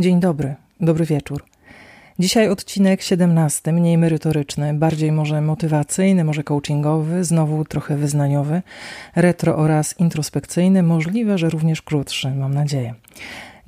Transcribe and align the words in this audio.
Dzień 0.00 0.20
dobry, 0.20 0.54
dobry 0.80 1.04
wieczór. 1.04 1.44
Dzisiaj 2.18 2.48
odcinek 2.48 3.02
17, 3.02 3.72
mniej 3.72 3.98
merytoryczny, 3.98 4.74
bardziej 4.74 5.12
może 5.12 5.40
motywacyjny, 5.40 6.24
może 6.24 6.44
coachingowy, 6.44 7.24
znowu 7.24 7.64
trochę 7.64 7.96
wyznaniowy, 7.96 8.62
retro 9.16 9.56
oraz 9.56 9.98
introspekcyjny, 9.98 10.82
możliwe, 10.82 11.38
że 11.38 11.50
również 11.50 11.82
krótszy, 11.82 12.30
mam 12.30 12.54
nadzieję. 12.54 12.94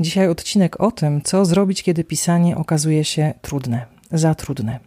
Dzisiaj 0.01 0.29
odcinek 0.29 0.81
o 0.81 0.91
tym, 0.91 1.23
co 1.23 1.45
zrobić, 1.45 1.83
kiedy 1.83 2.05
pisanie 2.05 2.57
okazuje 2.57 3.05
się 3.05 3.35
trudne, 3.43 3.87
za 4.12 4.35
trudne. 4.35 4.79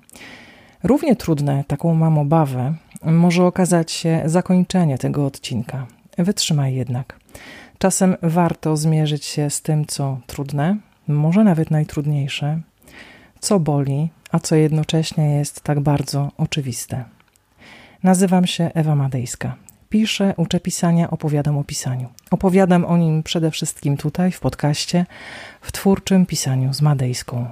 Równie 0.84 1.16
trudne, 1.16 1.64
taką 1.68 1.94
mam 1.94 2.18
obawę, 2.18 2.74
może 3.04 3.46
okazać 3.46 3.92
się 3.92 4.22
zakończenie 4.26 4.98
tego 4.98 5.26
odcinka. 5.26 5.88
Wytrzymaj 6.18 6.76
jednak. 6.76 7.20
Czasem 7.78 8.16
warto 8.22 8.78
zmierzyć 8.78 9.26
się 9.26 9.50
z 9.50 9.62
tym, 9.62 9.86
co 9.86 10.20
trudne, 10.28 10.78
może 11.08 11.44
nawet 11.44 11.72
najtrudniejsze, 11.72 12.60
co 13.40 13.60
boli, 13.60 14.10
a 14.32 14.40
co 14.40 14.56
jednocześnie 14.56 15.36
jest 15.36 15.62
tak 15.62 15.80
bardzo 15.80 16.32
oczywiste. 16.38 17.04
Nazywam 18.04 18.48
się 18.48 18.72
Ewa 18.74 18.96
Madejska. 18.96 19.56
Piszę, 19.90 20.34
uczę 20.38 20.60
pisania, 20.60 21.10
opowiadam 21.10 21.58
o 21.58 21.64
pisaniu. 21.64 22.10
Opowiadam 22.32 22.86
o 22.86 22.98
nim 22.98 23.24
przede 23.24 23.52
wszystkim 23.52 23.98
tutaj, 23.98 24.32
w 24.32 24.40
podcaście, 24.40 25.06
w 25.62 25.72
twórczym 25.72 26.26
pisaniu 26.26 26.74
z 26.74 26.82
Madejską. 26.82 27.48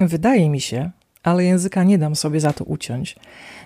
Wydaje 0.00 0.50
mi 0.50 0.60
się, 0.60 0.90
ale 1.22 1.44
języka 1.44 1.84
nie 1.84 1.98
dam 1.98 2.16
sobie 2.16 2.40
za 2.40 2.52
to 2.52 2.64
uciąć, 2.64 3.16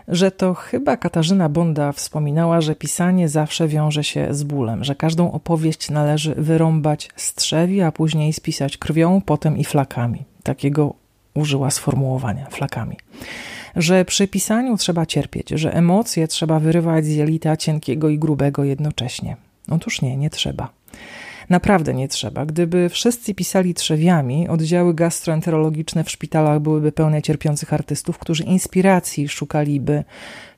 że 0.08 0.30
to 0.30 0.54
chyba 0.54 0.96
Katarzyna 0.96 1.48
Bonda 1.48 1.92
wspominała, 1.92 2.60
że 2.60 2.74
pisanie 2.74 3.28
zawsze 3.28 3.68
wiąże 3.68 4.04
się 4.04 4.34
z 4.34 4.42
bólem, 4.42 4.84
że 4.84 4.94
każdą 4.94 5.32
opowieść 5.32 5.90
należy 5.90 6.34
wyrąbać 6.34 7.10
strzewi, 7.16 7.82
a 7.82 7.92
później 7.92 8.32
spisać 8.32 8.76
krwią, 8.76 9.20
potem 9.20 9.58
i 9.58 9.64
flakami. 9.64 10.24
Takiego 10.42 10.94
użyła 11.34 11.70
sformułowania 11.70 12.46
flakami. 12.46 12.96
Że 13.76 14.04
przy 14.04 14.28
pisaniu 14.28 14.76
trzeba 14.76 15.06
cierpieć, 15.06 15.50
że 15.50 15.74
emocje 15.74 16.28
trzeba 16.28 16.60
wyrywać 16.60 17.04
z 17.04 17.08
jelita 17.08 17.56
cienkiego 17.56 18.08
i 18.08 18.18
grubego 18.18 18.64
jednocześnie. 18.64 19.36
Otóż 19.70 20.02
nie, 20.02 20.16
nie 20.16 20.30
trzeba. 20.30 20.68
Naprawdę 21.50 21.94
nie 21.94 22.08
trzeba. 22.08 22.46
Gdyby 22.46 22.88
wszyscy 22.88 23.34
pisali 23.34 23.74
trzewiami, 23.74 24.48
oddziały 24.48 24.94
gastroenterologiczne 24.94 26.04
w 26.04 26.10
szpitalach 26.10 26.60
byłyby 26.60 26.92
pełne 26.92 27.22
cierpiących 27.22 27.72
artystów, 27.72 28.18
którzy 28.18 28.44
inspiracji 28.44 29.28
szukaliby 29.28 30.04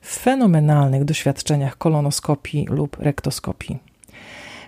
w 0.01 0.17
fenomenalnych 0.17 1.05
doświadczeniach 1.05 1.77
kolonoskopii 1.77 2.65
lub 2.69 2.97
rektoskopii. 2.99 3.79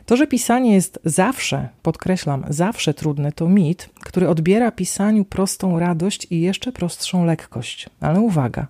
To, 0.09 0.17
że 0.17 0.27
pisanie 0.27 0.73
jest 0.73 0.99
zawsze, 1.05 1.69
podkreślam, 1.83 2.45
zawsze 2.49 2.93
trudne, 2.93 3.31
to 3.31 3.47
mit, 3.47 3.89
który 3.99 4.29
odbiera 4.29 4.71
pisaniu 4.71 5.25
prostą 5.25 5.79
radość 5.79 6.27
i 6.29 6.41
jeszcze 6.41 6.71
prostszą 6.71 7.25
lekkość. 7.25 7.89
Ale 8.01 8.19
uwaga, 8.19 8.67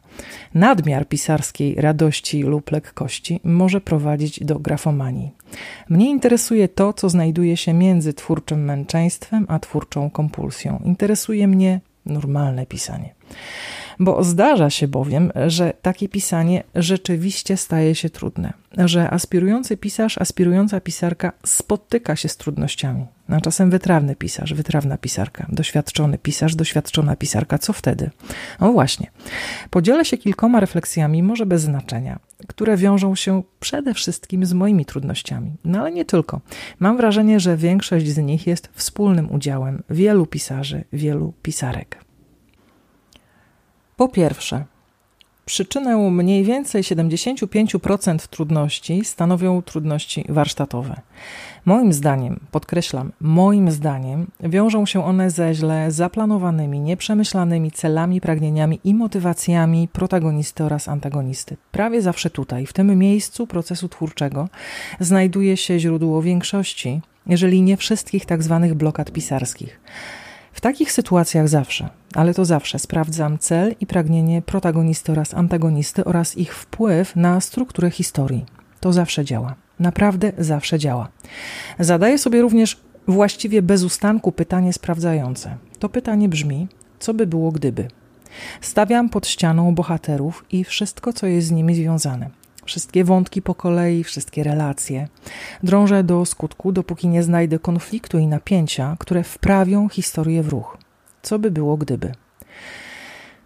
nadmiar 0.53 1.07
pisarskiej 1.07 1.75
radości 1.75 2.43
lub 2.43 2.71
lekkości 2.71 3.39
może 3.43 3.81
prowadzić 3.81 4.43
do 4.43 4.59
grafomanii. 4.59 5.31
Mnie 5.89 6.09
interesuje 6.09 6.67
to, 6.67 6.93
co 6.93 7.09
znajduje 7.09 7.57
się 7.57 7.73
między 7.73 8.13
twórczym 8.13 8.65
męczeństwem 8.65 9.45
a 9.49 9.59
twórczą 9.59 10.09
kompulsją. 10.09 10.81
Interesuje 10.85 11.47
mnie 11.47 11.81
normalne 12.05 12.65
pisanie. 12.65 13.18
Bo 13.99 14.23
zdarza 14.23 14.69
się 14.69 14.87
bowiem, 14.87 15.31
że 15.47 15.73
takie 15.81 16.09
pisanie 16.09 16.63
rzeczywiście 16.75 17.57
staje 17.57 17.95
się 17.95 18.09
trudne, 18.09 18.53
że 18.77 19.09
aspirujący 19.09 19.77
pisarz, 19.77 20.17
aspirująca 20.17 20.81
pisarka 20.81 21.31
spotyka 21.45 22.15
się 22.15 22.29
z 22.29 22.37
trudnościami. 22.37 23.05
A 23.29 23.41
czasem 23.41 23.69
wytrawny 23.69 24.15
pisarz, 24.15 24.53
wytrawna 24.53 24.97
pisarka, 24.97 25.45
doświadczony 25.49 26.17
pisarz, 26.17 26.55
doświadczona 26.55 27.15
pisarka. 27.15 27.57
Co 27.57 27.73
wtedy? 27.73 28.09
No 28.59 28.71
właśnie. 28.71 29.11
Podzielę 29.69 30.05
się 30.05 30.17
kilkoma 30.17 30.59
refleksjami, 30.59 31.23
może 31.23 31.45
bez 31.45 31.61
znaczenia, 31.61 32.19
które 32.47 32.77
wiążą 32.77 33.15
się 33.15 33.43
przede 33.59 33.93
wszystkim 33.93 34.45
z 34.45 34.53
moimi 34.53 34.85
trudnościami. 34.85 35.51
No 35.65 35.79
ale 35.79 35.91
nie 35.91 36.05
tylko. 36.05 36.41
Mam 36.79 36.97
wrażenie, 36.97 37.39
że 37.39 37.57
większość 37.57 38.07
z 38.07 38.17
nich 38.17 38.47
jest 38.47 38.69
wspólnym 38.73 39.31
udziałem 39.31 39.83
wielu 39.89 40.25
pisarzy, 40.25 40.83
wielu 40.93 41.33
pisarek. 41.41 42.08
Po 43.99 44.07
pierwsze, 44.07 44.65
przyczynę 45.45 45.97
mniej 45.97 46.43
więcej 46.43 46.83
75% 46.83 48.27
trudności 48.27 49.05
stanowią 49.05 49.61
trudności 49.61 50.25
warsztatowe. 50.29 51.01
Moim 51.65 51.93
zdaniem, 51.93 52.39
podkreślam, 52.51 53.11
moim 53.21 53.71
zdaniem, 53.71 54.27
wiążą 54.39 54.85
się 54.85 55.05
one 55.05 55.31
ze 55.31 55.53
źle 55.53 55.91
zaplanowanymi, 55.91 56.79
nieprzemyślanymi 56.79 57.71
celami, 57.71 58.21
pragnieniami 58.21 58.79
i 58.83 58.93
motywacjami 58.93 59.87
protagonisty 59.87 60.63
oraz 60.63 60.87
antagonisty. 60.87 61.57
Prawie 61.71 62.01
zawsze 62.01 62.29
tutaj, 62.29 62.65
w 62.65 62.73
tym 62.73 62.97
miejscu 62.97 63.47
procesu 63.47 63.89
twórczego, 63.89 64.49
znajduje 64.99 65.57
się 65.57 65.79
źródło 65.79 66.21
większości, 66.21 67.01
jeżeli 67.27 67.61
nie 67.61 67.77
wszystkich 67.77 68.25
tak 68.25 68.43
zwanych 68.43 68.73
blokad 68.73 69.11
pisarskich. 69.11 69.79
W 70.53 70.61
takich 70.61 70.91
sytuacjach 70.91 71.47
zawsze, 71.47 71.89
ale 72.15 72.33
to 72.33 72.45
zawsze 72.45 72.79
sprawdzam 72.79 73.37
cel 73.37 73.75
i 73.79 73.85
pragnienie 73.85 74.41
protagonisty 74.41 75.11
oraz 75.11 75.33
antagonisty 75.33 76.05
oraz 76.05 76.37
ich 76.37 76.55
wpływ 76.55 77.15
na 77.15 77.41
strukturę 77.41 77.91
historii. 77.91 78.45
To 78.79 78.93
zawsze 78.93 79.25
działa. 79.25 79.55
Naprawdę 79.79 80.31
zawsze 80.37 80.79
działa. 80.79 81.07
Zadaję 81.79 82.17
sobie 82.17 82.41
również 82.41 82.77
właściwie 83.07 83.61
bez 83.61 83.83
ustanku 83.83 84.31
pytanie 84.31 84.73
sprawdzające. 84.73 85.57
To 85.79 85.89
pytanie 85.89 86.29
brzmi: 86.29 86.67
co 86.99 87.13
by 87.13 87.27
było 87.27 87.51
gdyby? 87.51 87.87
Stawiam 88.61 89.09
pod 89.09 89.27
ścianą 89.27 89.75
bohaterów 89.75 90.45
i 90.51 90.63
wszystko, 90.63 91.13
co 91.13 91.27
jest 91.27 91.47
z 91.47 91.51
nimi 91.51 91.75
związane 91.75 92.38
wszystkie 92.65 93.03
wątki 93.03 93.41
po 93.41 93.55
kolei, 93.55 94.03
wszystkie 94.03 94.43
relacje. 94.43 95.07
Drążę 95.63 96.03
do 96.03 96.25
skutku, 96.25 96.71
dopóki 96.71 97.07
nie 97.07 97.23
znajdę 97.23 97.59
konfliktu 97.59 98.17
i 98.17 98.27
napięcia, 98.27 98.95
które 98.99 99.23
wprawią 99.23 99.89
historię 99.89 100.43
w 100.43 100.49
ruch. 100.49 100.77
Co 101.21 101.39
by 101.39 101.51
było 101.51 101.77
gdyby? 101.77 102.11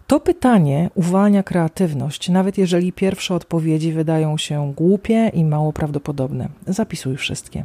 To 0.06 0.20
pytanie 0.20 0.90
uwalnia 0.94 1.42
kreatywność, 1.42 2.28
nawet 2.28 2.58
jeżeli 2.58 2.92
pierwsze 2.92 3.34
odpowiedzi 3.34 3.92
wydają 3.92 4.38
się 4.38 4.72
głupie 4.76 5.30
i 5.34 5.44
mało 5.44 5.72
prawdopodobne. 5.72 6.48
Zapisuj 6.66 7.16
wszystkie. 7.16 7.64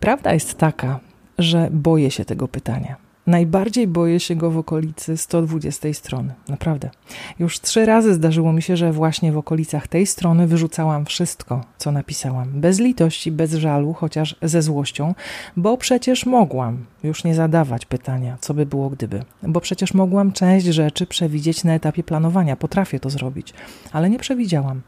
Prawda 0.00 0.34
jest 0.34 0.54
taka, 0.58 1.00
że 1.38 1.68
boję 1.70 2.10
się 2.10 2.24
tego 2.24 2.48
pytania. 2.48 2.96
Najbardziej 3.26 3.86
boję 3.86 4.20
się 4.20 4.36
go 4.36 4.50
w 4.50 4.58
okolicy 4.58 5.16
120 5.16 5.92
strony. 5.92 6.34
Naprawdę. 6.48 6.90
Już 7.38 7.60
trzy 7.60 7.86
razy 7.86 8.14
zdarzyło 8.14 8.52
mi 8.52 8.62
się, 8.62 8.76
że 8.76 8.92
właśnie 8.92 9.32
w 9.32 9.38
okolicach 9.38 9.88
tej 9.88 10.06
strony 10.06 10.46
wyrzucałam 10.46 11.06
wszystko, 11.06 11.64
co 11.78 11.92
napisałam. 11.92 12.60
Bez 12.60 12.78
litości, 12.78 13.32
bez 13.32 13.54
żalu, 13.54 13.92
chociaż 13.92 14.36
ze 14.42 14.62
złością, 14.62 15.14
bo 15.56 15.76
przecież 15.76 16.26
mogłam 16.26 16.84
już 17.02 17.24
nie 17.24 17.34
zadawać 17.34 17.86
pytania, 17.86 18.38
co 18.40 18.54
by 18.54 18.66
było 18.66 18.90
gdyby. 18.90 19.22
Bo 19.42 19.60
przecież 19.60 19.94
mogłam 19.94 20.32
część 20.32 20.66
rzeczy 20.66 21.06
przewidzieć 21.06 21.64
na 21.64 21.74
etapie 21.74 22.02
planowania. 22.02 22.56
Potrafię 22.56 23.00
to 23.00 23.10
zrobić, 23.10 23.54
ale 23.92 24.10
nie 24.10 24.18
przewidziałam. 24.18 24.80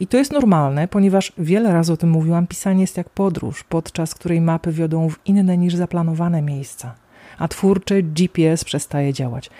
I 0.00 0.06
to 0.06 0.16
jest 0.16 0.32
normalne, 0.32 0.88
ponieważ 0.88 1.32
wiele 1.38 1.72
razy 1.72 1.92
o 1.92 1.96
tym 1.96 2.10
mówiłam, 2.10 2.46
pisanie 2.46 2.80
jest 2.80 2.96
jak 2.96 3.10
podróż, 3.10 3.64
podczas 3.64 4.14
której 4.14 4.40
mapy 4.40 4.72
wiodą 4.72 5.08
w 5.08 5.18
inne 5.24 5.58
niż 5.58 5.74
zaplanowane 5.74 6.42
miejsca 6.42 6.94
a 7.38 7.48
twórczy 7.48 8.02
GPS 8.02 8.64
przestaje 8.64 9.12
działać. 9.12 9.50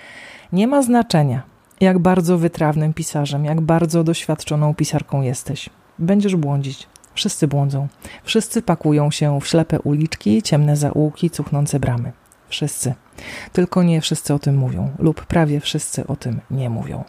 Nie 0.52 0.66
ma 0.66 0.82
znaczenia, 0.82 1.42
jak 1.80 1.98
bardzo 1.98 2.38
wytrawnym 2.38 2.94
pisarzem, 2.94 3.44
jak 3.44 3.60
bardzo 3.60 4.04
doświadczoną 4.04 4.74
pisarką 4.74 5.22
jesteś. 5.22 5.70
Będziesz 5.98 6.36
błądzić. 6.36 6.86
Wszyscy 7.14 7.48
błądzą. 7.48 7.88
Wszyscy 8.24 8.62
pakują 8.62 9.10
się 9.10 9.40
w 9.40 9.46
ślepe 9.46 9.80
uliczki, 9.80 10.42
ciemne 10.42 10.76
zaułki, 10.76 11.30
cuchnące 11.30 11.80
bramy. 11.80 12.12
Wszyscy. 12.48 12.94
Tylko 13.52 13.82
nie 13.82 14.00
wszyscy 14.00 14.34
o 14.34 14.38
tym 14.38 14.56
mówią, 14.56 14.90
lub 14.98 15.26
prawie 15.26 15.60
wszyscy 15.60 16.06
o 16.06 16.16
tym 16.16 16.40
nie 16.50 16.70
mówią. 16.70 17.04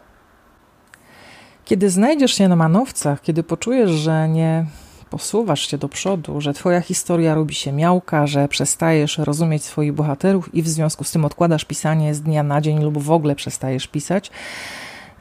Kiedy 1.65 1.89
znajdziesz 1.89 2.33
się 2.33 2.47
na 2.47 2.55
manowcach, 2.55 3.21
kiedy 3.21 3.43
poczujesz, 3.43 3.91
że 3.91 4.29
nie 4.29 4.65
posuwasz 5.11 5.67
się 5.67 5.77
do 5.77 5.89
przodu, 5.89 6.41
że 6.41 6.53
twoja 6.53 6.81
historia 6.81 7.35
robi 7.35 7.55
się 7.55 7.71
miałka, 7.71 8.27
że 8.27 8.47
przestajesz 8.47 9.17
rozumieć 9.17 9.63
swoich 9.63 9.93
bohaterów 9.93 10.55
i 10.55 10.61
w 10.61 10.67
związku 10.67 11.03
z 11.03 11.11
tym 11.11 11.25
odkładasz 11.25 11.65
pisanie 11.65 12.15
z 12.15 12.21
dnia 12.21 12.43
na 12.43 12.61
dzień 12.61 12.83
lub 12.83 12.97
w 12.97 13.11
ogóle 13.11 13.35
przestajesz 13.35 13.87
pisać, 13.87 14.31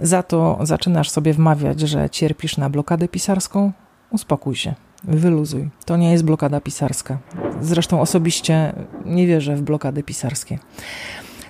za 0.00 0.22
to 0.22 0.58
zaczynasz 0.62 1.10
sobie 1.10 1.32
wmawiać, 1.32 1.80
że 1.80 2.10
cierpisz 2.10 2.56
na 2.56 2.70
blokadę 2.70 3.08
pisarską, 3.08 3.72
uspokój 4.10 4.56
się, 4.56 4.74
wyluzuj. 5.04 5.70
To 5.84 5.96
nie 5.96 6.12
jest 6.12 6.24
blokada 6.24 6.60
pisarska. 6.60 7.18
Zresztą 7.60 8.00
osobiście 8.00 8.72
nie 9.04 9.26
wierzę 9.26 9.56
w 9.56 9.62
blokady 9.62 10.02
pisarskie. 10.02 10.58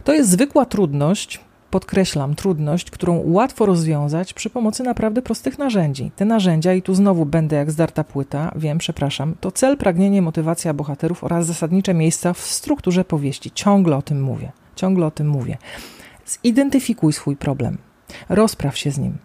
To 0.04 0.12
jest 0.12 0.31
zwykła 0.31 0.66
trudność, 0.66 1.40
podkreślam, 1.70 2.34
trudność, 2.34 2.90
którą 2.90 3.22
łatwo 3.25 3.67
rozwiązać 3.67 4.34
przy 4.34 4.50
pomocy 4.50 4.82
naprawdę 4.82 5.22
prostych 5.22 5.58
narzędzi. 5.58 6.11
Te 6.17 6.25
narzędzia, 6.25 6.75
i 6.75 6.82
tu 6.82 6.94
znowu 6.94 7.26
będę 7.26 7.56
jak 7.56 7.70
zdarta 7.70 8.05
płyta, 8.05 8.52
wiem, 8.56 8.78
przepraszam, 8.78 9.34
to 9.40 9.52
cel, 9.52 9.76
pragnienie, 9.76 10.22
motywacja 10.22 10.75
bohaterów 10.75 11.25
oraz 11.25 11.46
zasadnicze 11.46 11.94
miejsca 11.94 12.32
w 12.32 12.38
strukturze 12.38 13.05
powieści. 13.05 13.50
Ciągle 13.50 13.96
o 13.96 14.02
tym 14.02 14.22
mówię. 14.22 14.52
Ciągle 14.76 15.06
o 15.06 15.11
tym 15.11 15.28
mówię. 15.28 15.58
Zidentyfikuj 16.26 17.12
swój 17.12 17.37
problem. 17.37 17.78
Rozpraw 18.28 18.78
się 18.78 18.90
z 18.90 18.99
nim. 18.99 19.19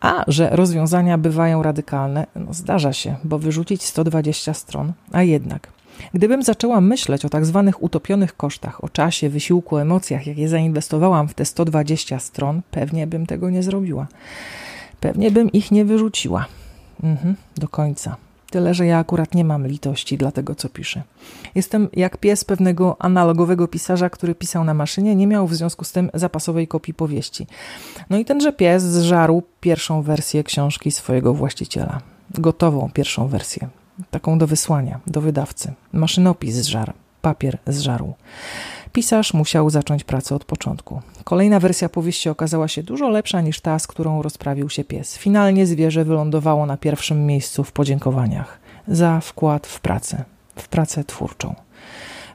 A 0.00 0.24
że 0.26 0.48
rozwiązania 0.52 1.18
bywają 1.18 1.62
radykalne, 1.62 2.26
no 2.34 2.54
zdarza 2.54 2.92
się, 2.92 3.16
bo 3.24 3.38
wyrzucić 3.38 3.82
120 3.82 4.54
stron, 4.54 4.92
a 5.12 5.22
jednak 5.22 5.75
Gdybym 6.14 6.42
zaczęła 6.42 6.80
myśleć 6.80 7.24
o 7.24 7.28
tak 7.28 7.46
zwanych 7.46 7.82
utopionych 7.82 8.36
kosztach, 8.36 8.84
o 8.84 8.88
czasie, 8.88 9.28
wysiłku, 9.28 9.78
emocjach, 9.78 10.26
jakie 10.26 10.48
zainwestowałam 10.48 11.28
w 11.28 11.34
te 11.34 11.44
120 11.44 12.18
stron, 12.18 12.62
pewnie 12.70 13.06
bym 13.06 13.26
tego 13.26 13.50
nie 13.50 13.62
zrobiła. 13.62 14.06
Pewnie 15.00 15.30
bym 15.30 15.52
ich 15.52 15.70
nie 15.70 15.84
wyrzuciła. 15.84 16.46
Mhm, 17.02 17.36
do 17.56 17.68
końca. 17.68 18.16
Tyle, 18.50 18.74
że 18.74 18.86
ja 18.86 18.98
akurat 18.98 19.34
nie 19.34 19.44
mam 19.44 19.66
litości 19.66 20.18
dla 20.18 20.32
tego, 20.32 20.54
co 20.54 20.68
piszę. 20.68 21.02
Jestem 21.54 21.88
jak 21.92 22.16
pies 22.16 22.44
pewnego 22.44 22.96
analogowego 22.98 23.68
pisarza, 23.68 24.10
który 24.10 24.34
pisał 24.34 24.64
na 24.64 24.74
maszynie, 24.74 25.14
nie 25.16 25.26
miał 25.26 25.46
w 25.46 25.54
związku 25.54 25.84
z 25.84 25.92
tym 25.92 26.10
zapasowej 26.14 26.68
kopii 26.68 26.94
powieści. 26.94 27.46
No 28.10 28.18
i 28.18 28.24
tenże 28.24 28.52
pies 28.52 28.82
zżarł 28.82 29.42
pierwszą 29.60 30.02
wersję 30.02 30.44
książki 30.44 30.90
swojego 30.90 31.34
właściciela. 31.34 32.00
Gotową 32.38 32.90
pierwszą 32.94 33.28
wersję 33.28 33.68
taką 34.10 34.38
do 34.38 34.46
wysłania, 34.46 35.00
do 35.06 35.20
wydawcy. 35.20 35.72
Maszynopis 35.92 36.54
zżarł, 36.54 36.92
papier 37.22 37.58
zżarł. 37.66 38.14
Pisarz 38.92 39.34
musiał 39.34 39.70
zacząć 39.70 40.04
pracę 40.04 40.34
od 40.34 40.44
początku. 40.44 41.02
Kolejna 41.24 41.60
wersja 41.60 41.88
powieści 41.88 42.28
okazała 42.28 42.68
się 42.68 42.82
dużo 42.82 43.08
lepsza 43.08 43.40
niż 43.40 43.60
ta, 43.60 43.78
z 43.78 43.86
którą 43.86 44.22
rozprawił 44.22 44.70
się 44.70 44.84
pies. 44.84 45.18
Finalnie 45.18 45.66
zwierzę 45.66 46.04
wylądowało 46.04 46.66
na 46.66 46.76
pierwszym 46.76 47.26
miejscu 47.26 47.64
w 47.64 47.72
podziękowaniach 47.72 48.58
za 48.88 49.20
wkład 49.20 49.66
w 49.66 49.80
pracę, 49.80 50.24
w 50.56 50.68
pracę 50.68 51.04
twórczą. 51.04 51.54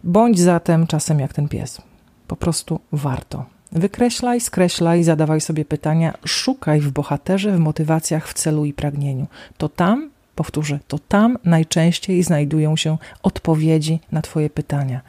Bądź 0.04 0.40
zatem 0.40 0.88
czasem 0.88 1.20
jak 1.20 1.34
ten 1.34 1.48
pies. 1.48 1.82
Po 2.28 2.36
prostu 2.36 2.80
warto. 2.92 3.46
Wykreślaj, 3.72 4.42
skreślaj, 4.42 5.04
zadawaj 5.04 5.42
sobie 5.42 5.66
pytania, 5.66 6.14
szukaj 6.26 6.80
w 6.80 6.92
bohaterze, 6.92 7.52
w 7.52 7.60
motywacjach, 7.60 8.28
w 8.28 8.34
celu 8.34 8.66
i 8.66 8.74
pragnieniu. 8.74 9.28
To 9.58 9.70
tam 9.70 10.11
Powtórzę, 10.36 10.80
to 10.88 11.00
tam 11.00 11.38
najczęściej 11.44 12.24
znajdują 12.24 12.76
się 12.76 12.98
odpowiedzi 13.24 14.00
na 14.12 14.22
Twoje 14.22 14.50
pytania. 14.50 15.02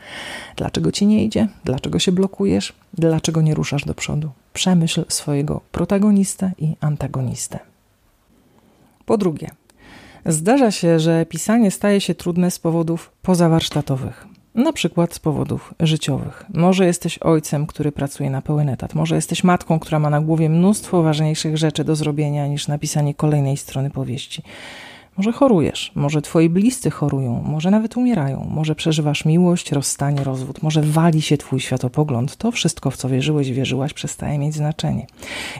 Dlaczego 0.57 0.93
ci 0.93 1.07
nie 1.07 1.25
idzie? 1.25 1.49
Dlaczego 1.65 1.99
się 1.99 2.13
blokujesz? 2.13 2.73
Dlaczego 2.95 3.43
nie 3.43 3.55
ruszasz 3.55 3.85
do 3.85 3.95
przodu? 3.95 4.31
Przemyśl 4.53 5.05
swojego 5.09 5.61
protagonistę 5.73 6.53
i 6.59 6.77
antagonistę. 6.81 7.59
Po 9.07 9.19
drugie, 9.19 9.51
zdarza 10.27 10.71
się, 10.71 11.01
że 11.01 11.27
pisanie 11.27 11.71
staje 11.71 12.01
się 12.01 12.15
trudne 12.15 12.51
z 12.51 12.59
powodów 12.59 13.13
pozawarsztatowych. 13.23 14.27
Na 14.55 14.73
przykład 14.73 15.15
z 15.15 15.19
powodów 15.19 15.75
życiowych. 15.81 16.45
Może 16.55 16.87
jesteś 16.87 17.19
ojcem, 17.19 17.67
który 17.67 17.93
pracuje 17.93 18.31
na 18.31 18.43
pełen 18.43 18.69
etat. 18.69 18.95
Może 18.95 19.15
jesteś 19.15 19.45
matką, 19.45 19.79
która 19.79 19.99
ma 19.99 20.11
na 20.11 20.21
głowie 20.21 20.49
mnóstwo 20.49 21.03
ważniejszych 21.03 21.57
rzeczy 21.57 21.85
do 21.85 21.97
zrobienia 21.97 22.47
niż 22.47 22.69
napisanie 22.69 23.15
kolejnej 23.15 23.57
strony 23.57 23.91
powieści. 23.91 24.43
Może 25.17 25.33
chorujesz, 25.33 25.93
może 25.95 26.23
twoi 26.23 26.49
bliscy 26.49 26.91
chorują, 26.91 27.43
może 27.47 27.71
nawet 27.71 27.97
umierają, 27.97 28.47
może 28.51 28.75
przeżywasz 28.75 29.25
miłość, 29.25 29.73
rozstanie, 29.73 30.25
rozwód, 30.25 30.63
może 30.63 30.83
wali 30.83 31.23
się 31.23 31.37
twój 31.37 31.61
światopogląd. 31.61 32.37
To 32.37 32.53
wszystko, 32.53 32.91
w 32.91 32.97
co 32.97 33.09
wierzyłeś, 33.09 33.51
wierzyłaś, 33.51 33.93
przestaje 33.93 34.39
mieć 34.39 34.55
znaczenie. 34.55 35.07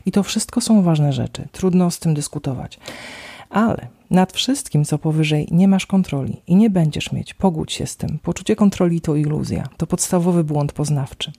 I 0.07 0.13
to 0.13 0.23
wszystko 0.23 0.61
są 0.61 0.83
ważne 0.83 1.13
rzeczy. 1.13 1.49
Trudno 1.53 1.91
z 1.91 1.99
tym 1.99 2.15
dyskutować. 2.15 2.79
Ale 3.51 3.89
nad 4.11 4.33
wszystkim, 4.33 4.85
co 4.85 4.99
powyżej, 4.99 5.49
nie 5.51 5.69
masz 5.69 5.87
kontroli 5.87 6.37
i 6.47 6.57
nie 6.57 6.71
będziesz 6.71 7.13
mieć. 7.13 7.35
Pogódź 7.35 7.73
się 7.73 7.87
z 7.87 7.97
tym. 7.97 8.19
Poczucie 8.23 8.57
kontroli 8.57 9.01
to 9.01 9.17
iluzja, 9.17 9.69
to 9.77 9.87
podstawowy 9.87 10.45
błąd 10.45 10.73
poznawczy. 10.73 11.33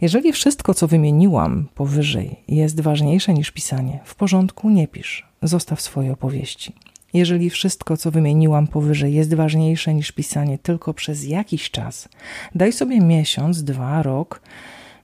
Jeżeli 0.00 0.32
wszystko, 0.32 0.74
co 0.74 0.88
wymieniłam 0.88 1.68
powyżej, 1.74 2.36
jest 2.48 2.80
ważniejsze 2.80 3.34
niż 3.34 3.50
pisanie, 3.50 4.00
w 4.04 4.14
porządku, 4.14 4.70
nie 4.70 4.88
pisz. 4.88 5.26
Zostaw 5.42 5.80
swoje 5.80 6.12
opowieści. 6.12 6.72
Jeżeli 7.12 7.50
wszystko, 7.50 7.96
co 7.96 8.10
wymieniłam 8.10 8.66
powyżej, 8.66 9.14
jest 9.14 9.34
ważniejsze 9.34 9.94
niż 9.94 10.12
pisanie 10.12 10.58
tylko 10.58 10.94
przez 10.94 11.24
jakiś 11.24 11.70
czas, 11.70 12.08
daj 12.54 12.72
sobie 12.72 13.00
miesiąc, 13.00 13.64
dwa, 13.64 14.02
rok, 14.02 14.40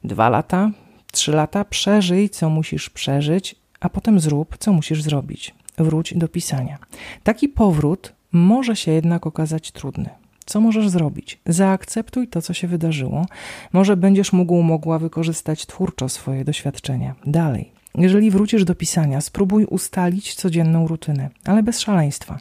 dwa 0.04 0.28
lata, 0.28 0.70
trzy 1.12 1.32
lata, 1.32 1.64
przeżyj, 1.64 2.30
co 2.30 2.50
musisz 2.50 2.90
przeżyć, 2.90 3.56
a 3.80 3.88
potem 3.88 4.20
zrób, 4.20 4.56
co 4.58 4.72
musisz 4.72 5.02
zrobić. 5.02 5.54
Wróć 5.78 6.14
do 6.14 6.28
pisania. 6.28 6.78
Taki 7.22 7.48
powrót 7.48 8.12
może 8.32 8.76
się 8.76 8.92
jednak 8.92 9.26
okazać 9.26 9.72
trudny. 9.72 10.08
Co 10.46 10.60
możesz 10.60 10.88
zrobić? 10.88 11.40
Zaakceptuj 11.46 12.28
to, 12.28 12.42
co 12.42 12.54
się 12.54 12.68
wydarzyło. 12.68 13.26
Może 13.72 13.96
będziesz 13.96 14.32
mógł, 14.32 14.62
mogła 14.62 14.98
wykorzystać 14.98 15.66
twórczo 15.66 16.08
swoje 16.08 16.44
doświadczenia. 16.44 17.14
Dalej, 17.26 17.72
jeżeli 17.96 18.30
wrócisz 18.30 18.64
do 18.64 18.74
pisania, 18.74 19.20
spróbuj 19.20 19.64
ustalić 19.64 20.34
codzienną 20.34 20.86
rutynę, 20.86 21.30
ale 21.44 21.62
bez 21.62 21.80
szaleństwa. 21.80 22.38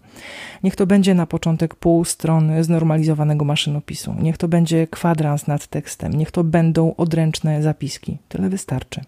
Niech 0.64 0.76
to 0.76 0.88
będzie 0.88 1.14
na 1.14 1.26
początek 1.26 1.76
pół 1.76 2.06
strony 2.06 2.64
znormalizowanego 2.64 3.46
maszynopisu, 3.46 4.16
niech 4.22 4.38
to 4.38 4.48
będzie 4.48 4.88
kwadrans 4.88 5.48
nad 5.48 5.68
tekstem, 5.68 6.14
niech 6.14 6.32
to 6.32 6.44
będą 6.44 6.96
odręczne 6.96 7.62
zapiski. 7.62 8.18
Tyle 8.30 8.50
wystarczy. 8.50 9.02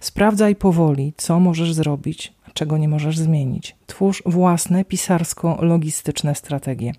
Sprawdzaj 0.00 0.56
powoli, 0.56 1.12
co 1.16 1.40
możesz 1.40 1.72
zrobić, 1.72 2.32
czego 2.54 2.78
nie 2.78 2.88
możesz 2.88 3.18
zmienić. 3.18 3.76
Twórz 3.86 4.22
własne 4.26 4.84
pisarsko-logistyczne 4.84 6.34
strategie. 6.34 6.92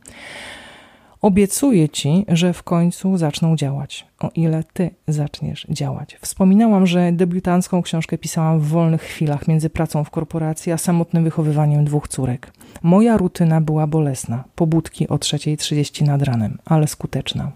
Obiecuję 1.21 1.89
ci, 1.89 2.25
że 2.27 2.54
w 2.54 2.63
końcu 2.63 3.18
zaczną 3.18 3.56
działać, 3.56 4.07
o 4.19 4.30
ile 4.36 4.63
ty 4.74 4.89
zaczniesz 5.07 5.68
działać. 5.69 6.18
Wspominałam, 6.21 6.88
że 6.88 7.12
debiutancką 7.12 7.81
książkę 7.81 8.18
pisałam 8.18 8.60
w 8.60 8.68
wolnych 8.68 9.01
chwilach 9.01 9.48
między 9.48 9.69
pracą 9.69 10.04
w 10.04 10.10
korporacji 10.10 10.71
a 10.71 10.77
samotnym 10.77 11.24
wychowywaniem 11.24 11.86
dwóch 11.86 12.07
córek. 12.07 12.54
Moja 12.83 13.18
rutyna 13.18 13.62
była 13.62 13.88
bolesna, 13.88 14.44
pobudki 14.56 15.07
o 15.07 15.16
3.30 15.16 16.06
nad 16.06 16.21
ranem, 16.21 16.57
ale 16.66 16.88
skuteczna. 16.88 17.51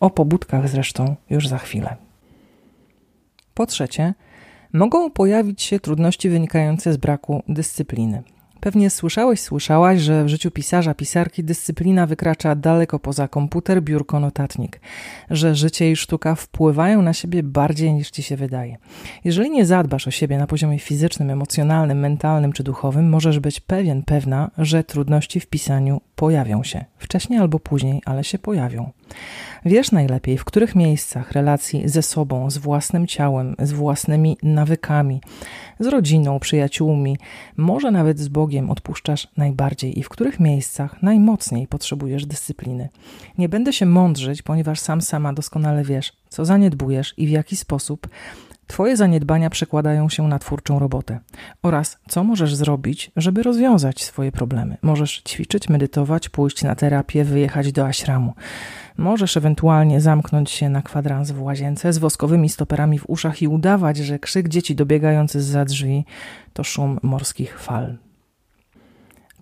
O 0.00 0.10
pobudkach 0.10 0.68
zresztą 0.68 1.16
już 1.30 1.48
za 1.48 1.58
chwilę. 1.58 1.96
Po 3.54 3.66
trzecie, 3.66 4.14
mogą 4.72 5.10
pojawić 5.10 5.62
się 5.62 5.80
trudności 5.80 6.30
wynikające 6.30 6.92
z 6.92 6.96
braku 6.96 7.42
dyscypliny. 7.48 8.22
Pewnie 8.64 8.90
słyszałeś, 8.90 9.40
słyszałaś, 9.40 10.00
że 10.00 10.24
w 10.24 10.28
życiu 10.28 10.50
pisarza, 10.50 10.94
pisarki 10.94 11.44
dyscyplina 11.44 12.06
wykracza 12.06 12.54
daleko 12.54 12.98
poza 12.98 13.28
komputer, 13.28 13.82
biurko, 13.82 14.20
notatnik, 14.20 14.80
że 15.30 15.54
życie 15.54 15.90
i 15.90 15.96
sztuka 15.96 16.34
wpływają 16.34 17.02
na 17.02 17.12
siebie 17.12 17.42
bardziej 17.42 17.94
niż 17.94 18.10
ci 18.10 18.22
się 18.22 18.36
wydaje. 18.36 18.76
Jeżeli 19.24 19.50
nie 19.50 19.66
zadbasz 19.66 20.08
o 20.08 20.10
siebie 20.10 20.38
na 20.38 20.46
poziomie 20.46 20.78
fizycznym, 20.78 21.30
emocjonalnym, 21.30 21.98
mentalnym 21.98 22.52
czy 22.52 22.62
duchowym, 22.62 23.08
możesz 23.08 23.38
być 23.38 23.60
pewien, 23.60 24.02
pewna, 24.02 24.50
że 24.58 24.84
trudności 24.84 25.40
w 25.40 25.46
pisaniu 25.46 26.00
pojawią 26.16 26.62
się. 26.62 26.84
Wcześniej 26.98 27.38
albo 27.38 27.58
później, 27.58 28.02
ale 28.04 28.24
się 28.24 28.38
pojawią. 28.38 28.90
Wiesz 29.64 29.92
najlepiej, 29.92 30.38
w 30.38 30.44
których 30.44 30.74
miejscach 30.74 31.32
relacji 31.32 31.88
ze 31.88 32.02
sobą, 32.02 32.50
z 32.50 32.58
własnym 32.58 33.06
ciałem, 33.06 33.56
z 33.58 33.72
własnymi 33.72 34.36
nawykami, 34.42 35.20
z 35.80 35.86
rodziną, 35.86 36.40
przyjaciółmi, 36.40 37.16
może 37.56 37.90
nawet 37.90 38.18
z 38.18 38.28
Bogiem 38.28 38.70
odpuszczasz 38.70 39.28
najbardziej 39.36 39.98
i 39.98 40.02
w 40.02 40.08
których 40.08 40.40
miejscach 40.40 41.02
najmocniej 41.02 41.66
potrzebujesz 41.66 42.26
dyscypliny. 42.26 42.88
Nie 43.38 43.48
będę 43.48 43.72
się 43.72 43.86
mądrzyć, 43.86 44.42
ponieważ 44.42 44.80
sam 44.80 45.02
sama 45.02 45.32
doskonale 45.32 45.84
wiesz, 45.84 46.12
co 46.28 46.44
zaniedbujesz 46.44 47.14
i 47.16 47.26
w 47.26 47.30
jaki 47.30 47.56
sposób 47.56 48.08
Twoje 48.66 48.96
zaniedbania 48.96 49.50
przekładają 49.50 50.08
się 50.08 50.28
na 50.28 50.38
twórczą 50.38 50.78
robotę 50.78 51.20
oraz 51.62 51.98
co 52.08 52.24
możesz 52.24 52.54
zrobić, 52.54 53.10
żeby 53.16 53.42
rozwiązać 53.42 54.04
swoje 54.04 54.32
problemy. 54.32 54.76
Możesz 54.82 55.22
ćwiczyć, 55.28 55.68
medytować, 55.68 56.28
pójść 56.28 56.62
na 56.62 56.74
terapię, 56.74 57.24
wyjechać 57.24 57.72
do 57.72 57.86
aśramu. 57.86 58.34
Możesz 58.96 59.36
ewentualnie 59.36 60.00
zamknąć 60.00 60.50
się 60.50 60.68
na 60.68 60.82
kwadrans 60.82 61.30
w 61.30 61.42
łazience 61.42 61.92
z 61.92 61.98
woskowymi 61.98 62.48
stoperami 62.48 62.98
w 62.98 63.10
uszach 63.10 63.42
i 63.42 63.48
udawać, 63.48 63.96
że 63.96 64.18
krzyk 64.18 64.48
dzieci 64.48 64.74
dobiegający 64.74 65.42
za 65.42 65.64
drzwi 65.64 66.04
to 66.52 66.64
szum 66.64 66.98
morskich 67.02 67.60
fal. 67.60 67.96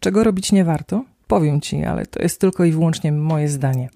Czego 0.00 0.24
robić 0.24 0.52
nie 0.52 0.64
warto? 0.64 1.04
Powiem 1.26 1.60
ci, 1.60 1.84
ale 1.84 2.06
to 2.06 2.22
jest 2.22 2.40
tylko 2.40 2.64
i 2.64 2.72
wyłącznie 2.72 3.12
moje 3.12 3.48
zdanie. 3.48 3.88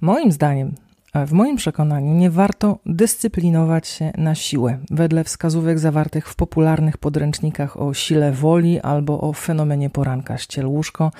Moim 0.00 0.32
zdaniem 0.32 0.74
W 1.14 1.32
moim 1.32 1.56
przekonaniu 1.56 2.14
nie 2.14 2.30
warto 2.30 2.78
dyscyplinować 2.86 3.88
się 3.88 4.12
na 4.18 4.34
siłę, 4.34 4.78
wedle 4.90 5.24
wskazówek 5.24 5.78
zawartych 5.78 6.28
w 6.28 6.36
popularnych 6.36 6.98
podręcznikach 6.98 7.80
o 7.80 7.94
sile 7.94 8.32
woli 8.32 8.80
albo 8.80 9.20
o 9.20 9.32
fenomenie 9.32 9.90
poranka. 9.90 10.38
Ściel 10.38 10.66
łóżko, 10.66 11.10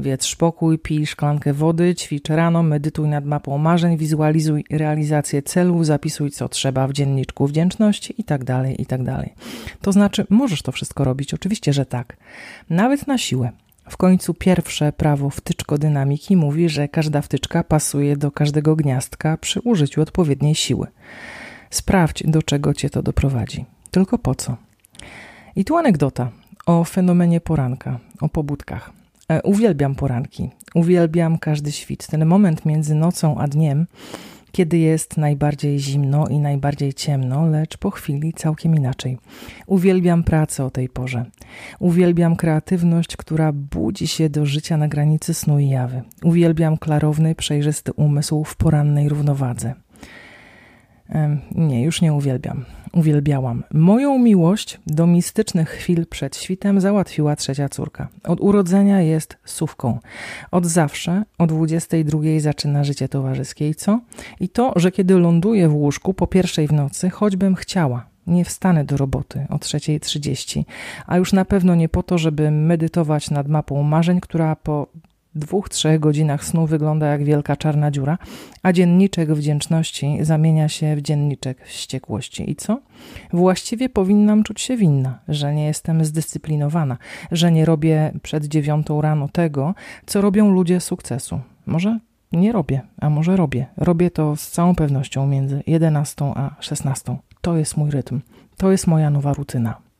wiedz 0.00 0.26
spokój, 0.26 0.78
pij 0.78 1.06
szklankę 1.06 1.52
wody, 1.52 1.94
ćwicz 1.94 2.28
rano, 2.28 2.62
medytuj 2.62 3.08
nad 3.08 3.24
mapą 3.24 3.58
marzeń, 3.58 3.96
wizualizuj 3.96 4.64
realizację 4.70 5.42
celu, 5.42 5.84
zapisuj 5.84 6.30
co 6.30 6.48
trzeba 6.48 6.86
w 6.86 6.92
dzienniczku 6.92 7.46
wdzięczności 7.46 8.14
itd., 8.18 8.44
tak 8.44 8.78
itd. 8.78 9.04
Tak 9.04 9.76
to 9.80 9.92
znaczy, 9.92 10.26
możesz 10.30 10.62
to 10.62 10.72
wszystko 10.72 11.04
robić, 11.04 11.34
oczywiście, 11.34 11.72
że 11.72 11.86
tak. 11.86 12.16
Nawet 12.70 13.06
na 13.06 13.18
siłę. 13.18 13.50
W 13.88 13.96
końcu 13.96 14.34
pierwsze 14.34 14.92
prawo 14.92 15.30
wtyczkodynamiki 15.30 16.36
mówi, 16.36 16.68
że 16.68 16.88
każda 16.88 17.22
wtyczka 17.22 17.64
pasuje 17.64 18.16
do 18.16 18.30
każdego 18.30 18.76
gniazdka 18.76 19.36
przy 19.36 19.60
użyciu 19.60 20.02
odpowiedniej 20.02 20.54
siły. 20.54 20.86
Sprawdź, 21.70 22.22
do 22.26 22.42
czego 22.42 22.74
cię 22.74 22.90
to 22.90 23.02
doprowadzi. 23.02 23.64
Tylko 23.90 24.18
po 24.18 24.34
co? 24.34 24.56
I 25.56 25.64
tu 25.64 25.76
anegdota 25.76 26.30
o 26.66 26.84
fenomenie 26.84 27.40
poranka, 27.40 27.98
o 28.20 28.28
pobudkach. 28.28 28.90
E, 29.28 29.42
uwielbiam 29.42 29.94
poranki, 29.94 30.50
uwielbiam 30.74 31.38
każdy 31.38 31.72
świt. 31.72 32.06
Ten 32.06 32.26
moment 32.26 32.66
między 32.66 32.94
nocą 32.94 33.38
a 33.38 33.48
dniem 33.48 33.86
kiedy 34.52 34.78
jest 34.78 35.16
najbardziej 35.16 35.78
zimno 35.78 36.28
i 36.28 36.38
najbardziej 36.38 36.94
ciemno, 36.94 37.46
lecz 37.46 37.76
po 37.76 37.90
chwili 37.90 38.32
całkiem 38.32 38.74
inaczej. 38.74 39.18
Uwielbiam 39.66 40.24
pracę 40.24 40.64
o 40.64 40.70
tej 40.70 40.88
porze. 40.88 41.24
Uwielbiam 41.78 42.36
kreatywność, 42.36 43.16
która 43.16 43.52
budzi 43.52 44.06
się 44.06 44.30
do 44.30 44.46
życia 44.46 44.76
na 44.76 44.88
granicy 44.88 45.34
snu 45.34 45.58
i 45.58 45.68
jawy. 45.68 46.02
Uwielbiam 46.22 46.76
klarowny, 46.76 47.34
przejrzysty 47.34 47.92
umysł 47.92 48.44
w 48.44 48.56
porannej 48.56 49.08
równowadze. 49.08 49.74
Nie, 51.54 51.82
już 51.82 52.02
nie 52.02 52.12
uwielbiam. 52.12 52.64
Uwielbiałam. 52.92 53.62
Moją 53.72 54.18
miłość 54.18 54.80
do 54.86 55.06
mistycznych 55.06 55.68
chwil 55.68 56.06
przed 56.06 56.36
świtem 56.36 56.80
załatwiła 56.80 57.36
trzecia 57.36 57.68
córka. 57.68 58.08
Od 58.24 58.40
urodzenia 58.40 59.00
jest 59.00 59.36
sówką. 59.44 59.98
Od 60.50 60.66
zawsze 60.66 61.24
o 61.38 61.46
22 61.46 62.20
zaczyna 62.38 62.84
życie 62.84 63.08
towarzyskie. 63.08 63.68
I 63.68 63.74
co? 63.74 64.00
I 64.40 64.48
to, 64.48 64.72
że 64.76 64.92
kiedy 64.92 65.18
ląduję 65.18 65.68
w 65.68 65.74
łóżku 65.74 66.14
po 66.14 66.26
pierwszej 66.26 66.68
w 66.68 66.72
nocy, 66.72 67.10
choćbym 67.10 67.54
chciała, 67.54 68.06
nie 68.26 68.44
wstanę 68.44 68.84
do 68.84 68.96
roboty 68.96 69.46
o 69.50 69.56
3.30, 69.56 70.64
a 71.06 71.16
już 71.16 71.32
na 71.32 71.44
pewno 71.44 71.74
nie 71.74 71.88
po 71.88 72.02
to, 72.02 72.18
żeby 72.18 72.50
medytować 72.50 73.30
nad 73.30 73.48
mapą 73.48 73.82
marzeń, 73.82 74.20
która 74.20 74.56
po 74.56 74.86
dwóch, 75.34 75.68
trzech 75.68 76.00
godzinach 76.00 76.44
snu 76.44 76.66
wygląda 76.66 77.06
jak 77.06 77.24
wielka 77.24 77.56
czarna 77.56 77.90
dziura, 77.90 78.18
a 78.62 78.72
dzienniczek 78.72 79.32
wdzięczności 79.32 80.18
zamienia 80.20 80.68
się 80.68 80.96
w 80.96 81.02
dzienniczek 81.02 81.66
wściekłości. 81.66 82.50
I 82.50 82.56
co? 82.56 82.80
Właściwie 83.32 83.88
powinnam 83.88 84.42
czuć 84.42 84.60
się 84.60 84.76
winna, 84.76 85.18
że 85.28 85.54
nie 85.54 85.66
jestem 85.66 86.04
zdyscyplinowana, 86.04 86.96
że 87.32 87.52
nie 87.52 87.64
robię 87.64 88.12
przed 88.22 88.44
dziewiątą 88.44 89.00
rano 89.00 89.28
tego, 89.28 89.74
co 90.06 90.20
robią 90.20 90.50
ludzie 90.50 90.80
sukcesu. 90.80 91.40
Może 91.66 91.98
nie 92.32 92.52
robię, 92.52 92.80
a 93.00 93.10
może 93.10 93.36
robię. 93.36 93.66
Robię 93.76 94.10
to 94.10 94.36
z 94.36 94.50
całą 94.50 94.74
pewnością 94.74 95.26
między 95.26 95.62
11 95.66 96.24
a 96.24 96.50
16. 96.60 97.16
To 97.40 97.56
jest 97.56 97.76
mój 97.76 97.90
rytm. 97.90 98.20
To 98.56 98.70
jest 98.70 98.86
moja 98.86 99.10
nowa 99.10 99.34
rutyna. 99.34 99.91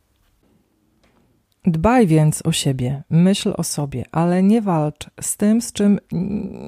Dbaj 1.66 2.06
więc 2.06 2.46
o 2.46 2.52
siebie, 2.52 3.02
myśl 3.10 3.54
o 3.56 3.64
sobie, 3.64 4.04
ale 4.12 4.42
nie 4.42 4.62
walcz 4.62 5.10
z 5.20 5.36
tym, 5.36 5.62
z 5.62 5.72
czym 5.72 5.98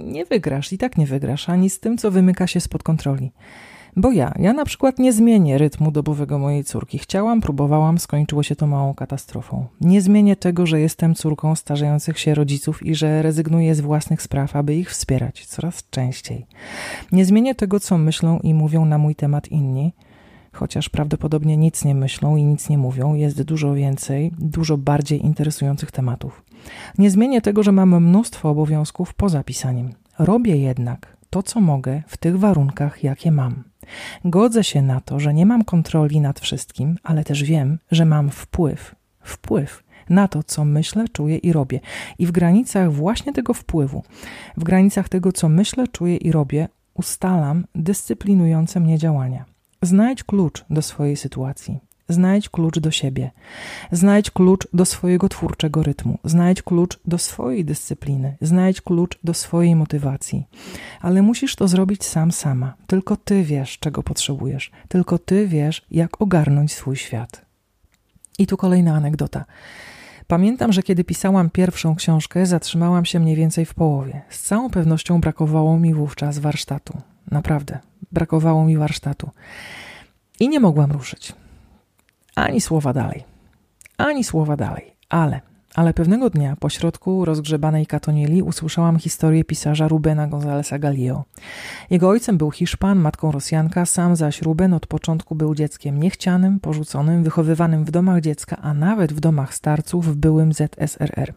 nie 0.04 0.24
wygrasz 0.24 0.72
i 0.72 0.78
tak 0.78 0.98
nie 0.98 1.06
wygrasz, 1.06 1.48
ani 1.48 1.70
z 1.70 1.80
tym, 1.80 1.98
co 1.98 2.10
wymyka 2.10 2.46
się 2.46 2.60
spod 2.60 2.82
kontroli. 2.82 3.32
Bo 3.96 4.12
ja, 4.12 4.34
ja 4.38 4.52
na 4.52 4.64
przykład 4.64 4.98
nie 4.98 5.12
zmienię 5.12 5.58
rytmu 5.58 5.90
dobowego 5.90 6.38
mojej 6.38 6.64
córki. 6.64 6.98
Chciałam, 6.98 7.40
próbowałam, 7.40 7.98
skończyło 7.98 8.42
się 8.42 8.56
to 8.56 8.66
małą 8.66 8.94
katastrofą. 8.94 9.66
Nie 9.80 10.00
zmienię 10.00 10.36
tego, 10.36 10.66
że 10.66 10.80
jestem 10.80 11.14
córką 11.14 11.54
starzejących 11.54 12.18
się 12.18 12.34
rodziców 12.34 12.86
i 12.86 12.94
że 12.94 13.22
rezygnuję 13.22 13.74
z 13.74 13.80
własnych 13.80 14.22
spraw, 14.22 14.56
aby 14.56 14.74
ich 14.74 14.90
wspierać 14.90 15.46
coraz 15.46 15.90
częściej. 15.90 16.46
Nie 17.12 17.24
zmienię 17.24 17.54
tego, 17.54 17.80
co 17.80 17.98
myślą 17.98 18.38
i 18.38 18.54
mówią 18.54 18.84
na 18.84 18.98
mój 18.98 19.14
temat 19.14 19.48
inni 19.48 19.92
chociaż 20.54 20.88
prawdopodobnie 20.88 21.56
nic 21.56 21.84
nie 21.84 21.94
myślą 21.94 22.37
i 22.37 22.42
nic 22.44 22.68
nie 22.68 22.78
mówią, 22.78 23.14
jest 23.14 23.42
dużo 23.42 23.75
więcej, 23.75 24.32
dużo 24.38 24.76
bardziej 24.76 25.26
interesujących 25.26 25.90
tematów. 25.90 26.44
Nie 26.99 27.11
zmienię 27.11 27.40
tego, 27.40 27.62
że 27.62 27.73
mam 27.73 28.04
mnóstwo 28.04 28.50
obowiązków 28.50 29.14
poza 29.14 29.44
pisaniem. 29.44 29.92
Robię 30.18 30.56
jednak 30.56 31.16
to, 31.30 31.42
co 31.42 31.61
mogę 31.61 32.02
w 32.06 32.16
tych 32.16 32.38
warunkach, 32.38 33.04
jakie 33.04 33.30
mam. 33.30 33.64
Godzę 34.25 34.64
się 34.64 34.82
na 34.82 35.00
to, 35.00 35.20
że 35.20 35.34
nie 35.34 35.46
mam 35.46 35.64
kontroli 35.64 36.20
nad 36.20 36.40
wszystkim, 36.40 36.99
ale 37.02 37.25
też 37.25 37.44
wiem, 37.44 37.78
że 37.90 38.04
mam 38.04 38.30
wpływ. 38.30 38.94
Wpływ 39.20 39.84
na 40.08 40.28
to, 40.28 40.42
co 40.42 40.64
myślę, 40.64 41.04
czuję 41.08 41.37
i 41.37 41.52
robię. 41.52 41.80
I 42.18 42.26
w 42.26 42.32
granicach 42.32 42.92
właśnie 42.92 43.32
tego 43.32 43.54
wpływu, 43.54 44.02
w 44.56 44.64
granicach 44.64 45.08
tego, 45.08 45.32
co 45.32 45.49
myślę, 45.49 45.88
czuję 45.88 46.16
i 46.16 46.32
robię, 46.32 46.68
ustalam 46.94 47.66
dyscyplinujące 47.75 48.80
mnie 48.80 48.99
działania. 48.99 49.53
Znajdź 49.84 50.24
klucz 50.24 50.64
do 50.70 50.82
swojej 50.82 51.16
sytuacji. 51.16 51.78
Znajdź 52.08 52.48
klucz 52.48 52.78
do 52.78 52.90
siebie. 52.90 53.30
Znajdź 53.92 54.30
klucz 54.30 54.68
do 54.72 54.84
swojego 54.84 55.28
twórczego 55.28 55.82
rytmu. 55.82 56.18
Znajdź 56.24 56.62
klucz 56.62 56.98
do 57.06 57.18
swojej 57.18 57.64
dyscypliny. 57.64 58.36
Znajdź 58.40 58.80
klucz 58.80 59.18
do 59.24 59.34
swojej 59.34 59.76
motywacji. 59.76 60.46
Ale 61.00 61.22
musisz 61.22 61.56
to 61.56 61.68
zrobić 61.68 62.04
sam, 62.04 62.32
sama. 62.32 62.74
Tylko 62.86 63.16
ty 63.16 63.42
wiesz, 63.42 63.78
czego 63.78 64.02
potrzebujesz. 64.02 64.70
Tylko 64.88 65.18
ty 65.18 65.46
wiesz, 65.46 65.86
jak 65.90 66.22
ogarnąć 66.22 66.72
swój 66.72 66.96
świat. 66.96 67.44
I 68.38 68.46
tu 68.46 68.56
kolejna 68.56 68.94
anegdota. 68.94 69.44
Pamiętam, 70.26 70.72
że 70.72 70.82
kiedy 70.82 71.04
pisałam 71.04 71.50
pierwszą 71.50 71.94
książkę, 71.94 72.46
zatrzymałam 72.46 73.04
się 73.04 73.20
mniej 73.20 73.36
więcej 73.36 73.64
w 73.64 73.74
połowie. 73.74 74.22
Z 74.28 74.42
całą 74.42 74.70
pewnością 74.70 75.20
brakowało 75.20 75.78
mi 75.78 75.94
wówczas 75.94 76.38
warsztatu. 76.38 76.98
Naprawdę, 77.31 77.78
brakowało 78.12 78.64
mi 78.64 78.76
warsztatu. 78.76 79.31
I 80.40 80.49
nie 80.49 80.61
mogłam 80.61 80.93
ruszyć. 80.93 81.33
Ani 82.35 82.61
słowa 82.61 82.93
dalej. 82.93 83.25
Ani 83.97 84.25
słowa 84.25 84.57
dalej. 84.57 84.95
Ale, 85.09 85.40
ale 85.75 85.95
pewnego 85.95 86.31
dnia 86.31 86.57
po 86.61 86.69
środku 86.69 87.25
rozgrzebanej 87.25 87.87
katonieli 87.87 88.43
usłyszałam 88.43 88.99
historię 88.99 89.45
pisarza 89.45 89.88
Rubena 89.88 90.26
Gonzalesa 90.26 90.78
Galileo. 90.78 91.25
Jego 91.90 92.09
ojcem 92.09 92.38
był 92.38 92.50
Hiszpan, 92.50 92.99
matką 92.99 93.33
Rosjanka, 93.33 93.87
sam 93.87 94.16
zaś 94.16 94.43
Ruben 94.43 94.75
od 94.75 94.87
początku 94.87 95.35
był 95.35 95.54
dzieckiem 95.54 96.00
niechcianym, 96.00 96.61
porzuconym, 96.61 97.25
wychowywanym 97.25 97.85
w 97.85 97.90
domach 97.90 98.21
dziecka, 98.21 98.57
a 98.62 98.75
nawet 98.75 99.12
w 99.12 99.21
domach 99.21 99.54
starców 99.54 100.07
w 100.07 100.16
byłym 100.16 100.52
ZSRR. 100.52 101.35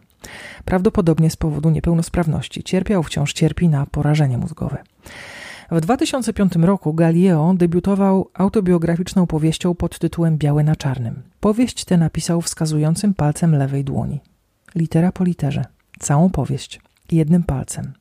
Prawdopodobnie 0.64 1.30
z 1.30 1.36
powodu 1.36 1.70
niepełnosprawności. 1.70 2.62
Cierpiał, 2.62 3.02
wciąż 3.02 3.32
cierpi 3.32 3.68
na 3.68 3.86
porażenie 3.86 4.38
mózgowe. 4.38 4.82
W 5.70 5.80
2005 5.80 6.56
roku 6.56 6.94
Galileo 6.94 7.54
debiutował 7.54 8.30
autobiograficzną 8.34 9.26
powieścią 9.26 9.74
pod 9.74 9.98
tytułem 9.98 10.38
Białe 10.38 10.64
na 10.64 10.76
czarnym. 10.76 11.22
Powieść 11.40 11.84
tę 11.84 11.96
napisał 11.96 12.40
wskazującym 12.40 13.14
palcem 13.14 13.54
lewej 13.54 13.84
dłoni. 13.84 14.20
Litera 14.74 15.12
po 15.12 15.24
literze. 15.24 15.64
Całą 15.98 16.30
powieść. 16.30 16.80
Jednym 17.12 17.42
palcem. 17.42 17.92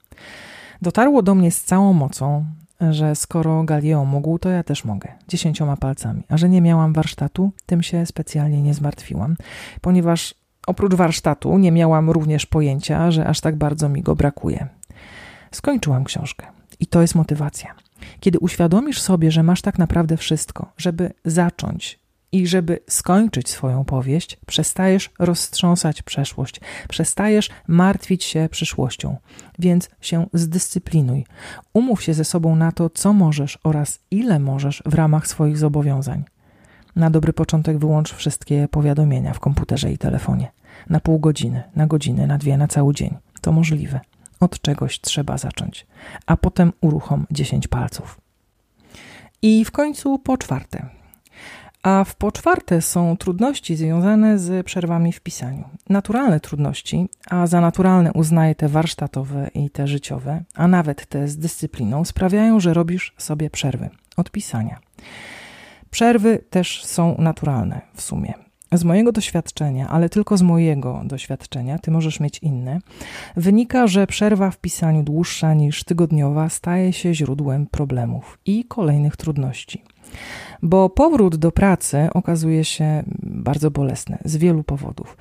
Dotarło 0.82 1.22
do 1.22 1.36
mnie 1.36 1.52
z 1.52 1.64
całą 1.64 1.94
mocą, 1.94 2.46
że 2.90 3.16
skoro 3.16 3.64
Galileo 3.64 4.06
mógł, 4.06 4.40
to 4.40 4.50
ja 4.50 4.64
też 4.64 4.86
mogę. 4.86 5.12
Dziesięcioma 5.28 5.78
palcami. 5.78 6.24
A 6.30 6.38
że 6.38 6.50
nie 6.50 6.62
miałam 6.62 6.94
warsztatu, 6.94 7.52
tym 7.66 7.84
się 7.84 8.06
specjalnie 8.06 8.62
nie 8.62 8.74
zmartwiłam, 8.74 9.36
ponieważ 9.82 10.36
oprócz 10.68 10.94
warsztatu 10.94 11.58
nie 11.58 11.72
miałam 11.72 12.10
również 12.10 12.46
pojęcia, 12.46 13.12
że 13.12 13.28
aż 13.28 13.42
tak 13.42 13.56
bardzo 13.56 13.90
mi 13.90 14.02
go 14.02 14.16
brakuje. 14.16 14.68
Skończyłam 15.52 16.04
książkę. 16.04 16.57
I 16.80 16.88
to 16.88 17.02
jest 17.02 17.16
motywacja. 17.16 17.76
Kiedy 18.20 18.40
uświadomisz 18.40 19.02
sobie, 19.02 19.32
że 19.32 19.44
masz 19.44 19.62
tak 19.62 19.80
naprawdę 19.80 20.18
wszystko, 20.18 20.72
żeby 20.78 21.14
zacząć 21.26 22.00
i 22.32 22.48
żeby 22.48 22.80
skończyć 22.90 23.50
swoją 23.50 23.86
powieść, 23.86 24.38
przestajesz 24.48 25.10
roztrząsać 25.20 26.02
przeszłość, 26.02 26.62
przestajesz 26.90 27.50
martwić 27.68 28.24
się 28.24 28.50
przyszłością. 28.52 29.18
Więc 29.60 29.90
się 30.02 30.26
zdyscyplinuj. 30.34 31.26
Umów 31.74 32.04
się 32.04 32.14
ze 32.14 32.26
sobą 32.26 32.56
na 32.56 32.72
to, 32.72 32.90
co 32.90 33.14
możesz 33.14 33.60
oraz 33.64 34.00
ile 34.12 34.40
możesz 34.40 34.84
w 34.86 34.94
ramach 34.94 35.28
swoich 35.28 35.58
zobowiązań. 35.58 36.24
Na 36.96 37.10
dobry 37.10 37.34
początek 37.34 37.78
wyłącz 37.78 38.14
wszystkie 38.14 38.68
powiadomienia 38.68 39.34
w 39.34 39.40
komputerze 39.40 39.92
i 39.92 39.98
telefonie. 39.98 40.52
Na 40.90 41.00
pół 41.00 41.20
godziny, 41.20 41.64
na 41.76 41.88
godzinę, 41.88 42.28
na 42.28 42.38
dwie, 42.38 42.58
na 42.58 42.68
cały 42.68 42.94
dzień. 42.94 43.18
To 43.42 43.52
możliwe. 43.52 44.00
Od 44.40 44.62
czegoś 44.62 45.02
trzeba 45.02 45.38
zacząć, 45.38 45.88
a 46.26 46.38
potem 46.38 46.74
uruchom 46.82 47.26
10 47.32 47.68
palców. 47.68 48.22
I 49.42 49.66
w 49.66 49.72
końcu 49.72 50.20
po 50.20 50.38
czwarte. 50.38 50.90
A 51.84 52.04
w 52.04 52.16
po 52.16 52.32
czwarte 52.32 52.82
są 52.82 53.18
trudności 53.18 53.76
związane 53.76 54.40
z 54.40 54.66
przerwami 54.66 55.14
w 55.14 55.22
pisaniu. 55.22 55.70
Naturalne 55.90 56.40
trudności, 56.40 57.10
a 57.30 57.48
za 57.48 57.62
naturalne 57.62 58.14
uznaję 58.14 58.56
te 58.56 58.68
warsztatowe 58.68 59.50
i 59.54 59.70
te 59.70 59.88
życiowe, 59.88 60.44
a 60.56 60.68
nawet 60.68 61.06
te 61.06 61.28
z 61.28 61.38
dyscypliną, 61.38 62.06
sprawiają, 62.06 62.60
że 62.60 62.74
robisz 62.74 63.14
sobie 63.18 63.50
przerwy 63.50 63.90
od 64.18 64.32
pisania. 64.32 64.80
Przerwy 65.90 66.44
też 66.50 66.86
są 66.86 67.16
naturalne 67.20 67.82
w 67.94 68.02
sumie. 68.02 68.47
Z 68.74 68.84
mojego 68.84 69.12
doświadczenia, 69.12 69.88
ale 69.88 70.10
tylko 70.10 70.38
z 70.38 70.42
mojego 70.42 71.02
doświadczenia, 71.06 71.80
ty 71.80 71.92
możesz 71.92 72.20
mieć 72.20 72.40
inne, 72.40 72.80
wynika, 73.38 73.88
że 73.88 74.08
przerwa 74.08 74.52
w 74.52 74.58
pisaniu 74.58 75.04
dłuższa 75.04 75.54
niż 75.54 75.84
tygodniowa 75.84 76.50
staje 76.50 76.94
się 76.94 77.14
źródłem 77.14 77.68
problemów 77.68 78.40
i 78.46 78.66
kolejnych 78.66 79.18
trudności. 79.18 79.84
Bo 80.62 80.90
powrót 80.90 81.36
do 81.36 81.52
pracy 81.52 82.10
okazuje 82.14 82.66
się 82.66 83.04
bardzo 83.24 83.72
bolesny 83.72 84.18
z 84.26 84.38
wielu 84.38 84.64
powodów. 84.64 85.18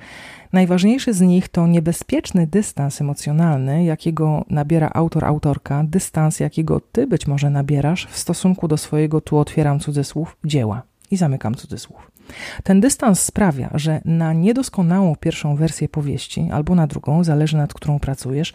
Najważniejszy 0.53 1.13
z 1.13 1.21
nich 1.21 1.49
to 1.49 1.67
niebezpieczny 1.67 2.47
dystans 2.47 3.01
emocjonalny, 3.01 3.83
jakiego 3.83 4.45
nabiera 4.49 4.89
autor, 4.93 5.25
autorka, 5.25 5.83
dystans, 5.83 6.39
jakiego 6.39 6.81
ty 6.91 7.07
być 7.07 7.27
może 7.27 7.49
nabierasz 7.49 8.07
w 8.07 8.17
stosunku 8.17 8.67
do 8.67 8.77
swojego, 8.77 9.21
tu 9.21 9.37
otwieram 9.37 9.79
cudzysłów, 9.79 10.37
dzieła 10.45 10.81
i 11.11 11.17
zamykam 11.17 11.55
cudzysłów. 11.55 12.16
Ten 12.63 12.81
dystans 12.81 13.19
sprawia, 13.19 13.69
że 13.73 14.01
na 14.05 14.33
niedoskonałą 14.33 15.15
pierwszą 15.15 15.55
wersję 15.55 15.89
powieści 15.89 16.49
albo 16.51 16.75
na 16.75 16.87
drugą, 16.87 17.23
zależy 17.23 17.57
nad 17.57 17.73
którą 17.73 17.99
pracujesz, 17.99 18.53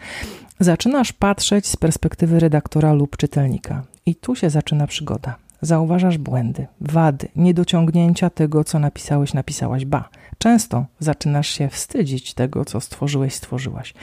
zaczynasz 0.59 1.13
patrzeć 1.13 1.67
z 1.67 1.75
perspektywy 1.75 2.39
redaktora 2.39 2.93
lub 2.93 3.17
czytelnika. 3.17 3.83
I 4.05 4.15
tu 4.15 4.35
się 4.35 4.49
zaczyna 4.49 4.87
przygoda. 4.87 5.35
Zauważasz 5.61 6.17
błędy, 6.17 6.67
wady, 6.81 7.27
niedociągnięcia 7.35 8.29
tego, 8.29 8.63
co 8.63 8.79
napisałeś, 8.79 9.33
napisałaś, 9.33 9.85
ba. 9.85 10.09
Często 10.37 10.85
zaczynasz 10.99 11.47
się 11.47 11.69
wstydzić 11.69 12.33
tego, 12.33 12.65
co 12.65 12.81
stworzyłeś, 12.81 13.33
stworzyłaś. 13.33 13.93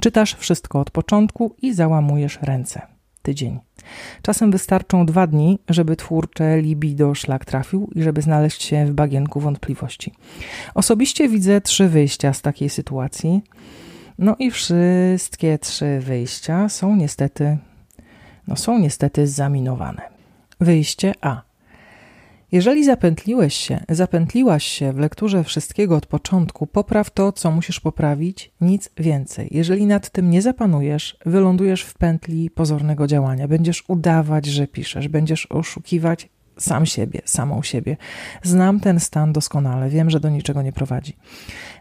Czytasz 0.00 0.34
wszystko 0.34 0.80
od 0.80 0.90
początku 0.90 1.54
i 1.62 1.74
załamujesz 1.74 2.38
ręce. 2.42 2.89
Tydzień. 3.22 3.58
Czasem 4.22 4.50
wystarczą 4.50 5.06
dwa 5.06 5.26
dni, 5.26 5.58
żeby 5.68 5.96
twórcze 5.96 6.60
libido 6.60 7.14
szlak 7.14 7.44
trafił 7.44 7.90
i 7.94 8.02
żeby 8.02 8.22
znaleźć 8.22 8.62
się 8.62 8.86
w 8.86 8.92
bagienku 8.92 9.40
wątpliwości. 9.40 10.12
Osobiście 10.74 11.28
widzę 11.28 11.60
trzy 11.60 11.88
wyjścia 11.88 12.32
z 12.32 12.42
takiej 12.42 12.70
sytuacji. 12.70 13.42
No 14.18 14.36
i 14.38 14.50
wszystkie 14.50 15.58
trzy 15.58 16.00
wyjścia 16.00 16.68
są 16.68 16.96
niestety, 16.96 17.58
no 18.48 18.56
są 18.56 18.78
niestety 18.78 19.26
zaminowane. 19.26 20.02
Wyjście 20.60 21.14
A. 21.20 21.49
Jeżeli 22.52 22.84
zapętliłeś 22.84 23.54
się, 23.54 23.80
zapętliłaś 23.88 24.64
się 24.64 24.92
w 24.92 24.98
lekturze 24.98 25.44
wszystkiego 25.44 25.96
od 25.96 26.06
początku, 26.06 26.66
popraw 26.66 27.10
to, 27.10 27.32
co 27.32 27.50
musisz 27.50 27.80
poprawić, 27.80 28.52
nic 28.60 28.90
więcej. 28.96 29.48
Jeżeli 29.50 29.86
nad 29.86 30.10
tym 30.10 30.30
nie 30.30 30.42
zapanujesz, 30.42 31.16
wylądujesz 31.26 31.82
w 31.82 31.94
pętli 31.94 32.50
pozornego 32.50 33.06
działania. 33.06 33.48
Będziesz 33.48 33.84
udawać, 33.88 34.46
że 34.46 34.66
piszesz, 34.66 35.08
będziesz 35.08 35.46
oszukiwać 35.46 36.28
sam 36.58 36.86
siebie, 36.86 37.20
samą 37.24 37.62
siebie. 37.62 37.96
Znam 38.42 38.80
ten 38.80 39.00
stan 39.00 39.32
doskonale, 39.32 39.90
wiem, 39.90 40.10
że 40.10 40.20
do 40.20 40.28
niczego 40.28 40.62
nie 40.62 40.72
prowadzi. 40.72 41.16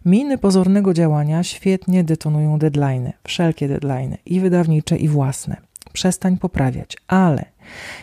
Miny 0.05 0.37
pozornego 0.37 0.93
działania 0.93 1.43
świetnie 1.43 2.03
detonują 2.03 2.59
deadlines, 2.59 3.13
wszelkie 3.23 3.67
deadlines, 3.67 4.19
i 4.25 4.39
wydawnicze, 4.39 4.97
i 4.97 5.07
własne. 5.07 5.57
Przestań 5.93 6.37
poprawiać, 6.37 6.97
ale 7.07 7.45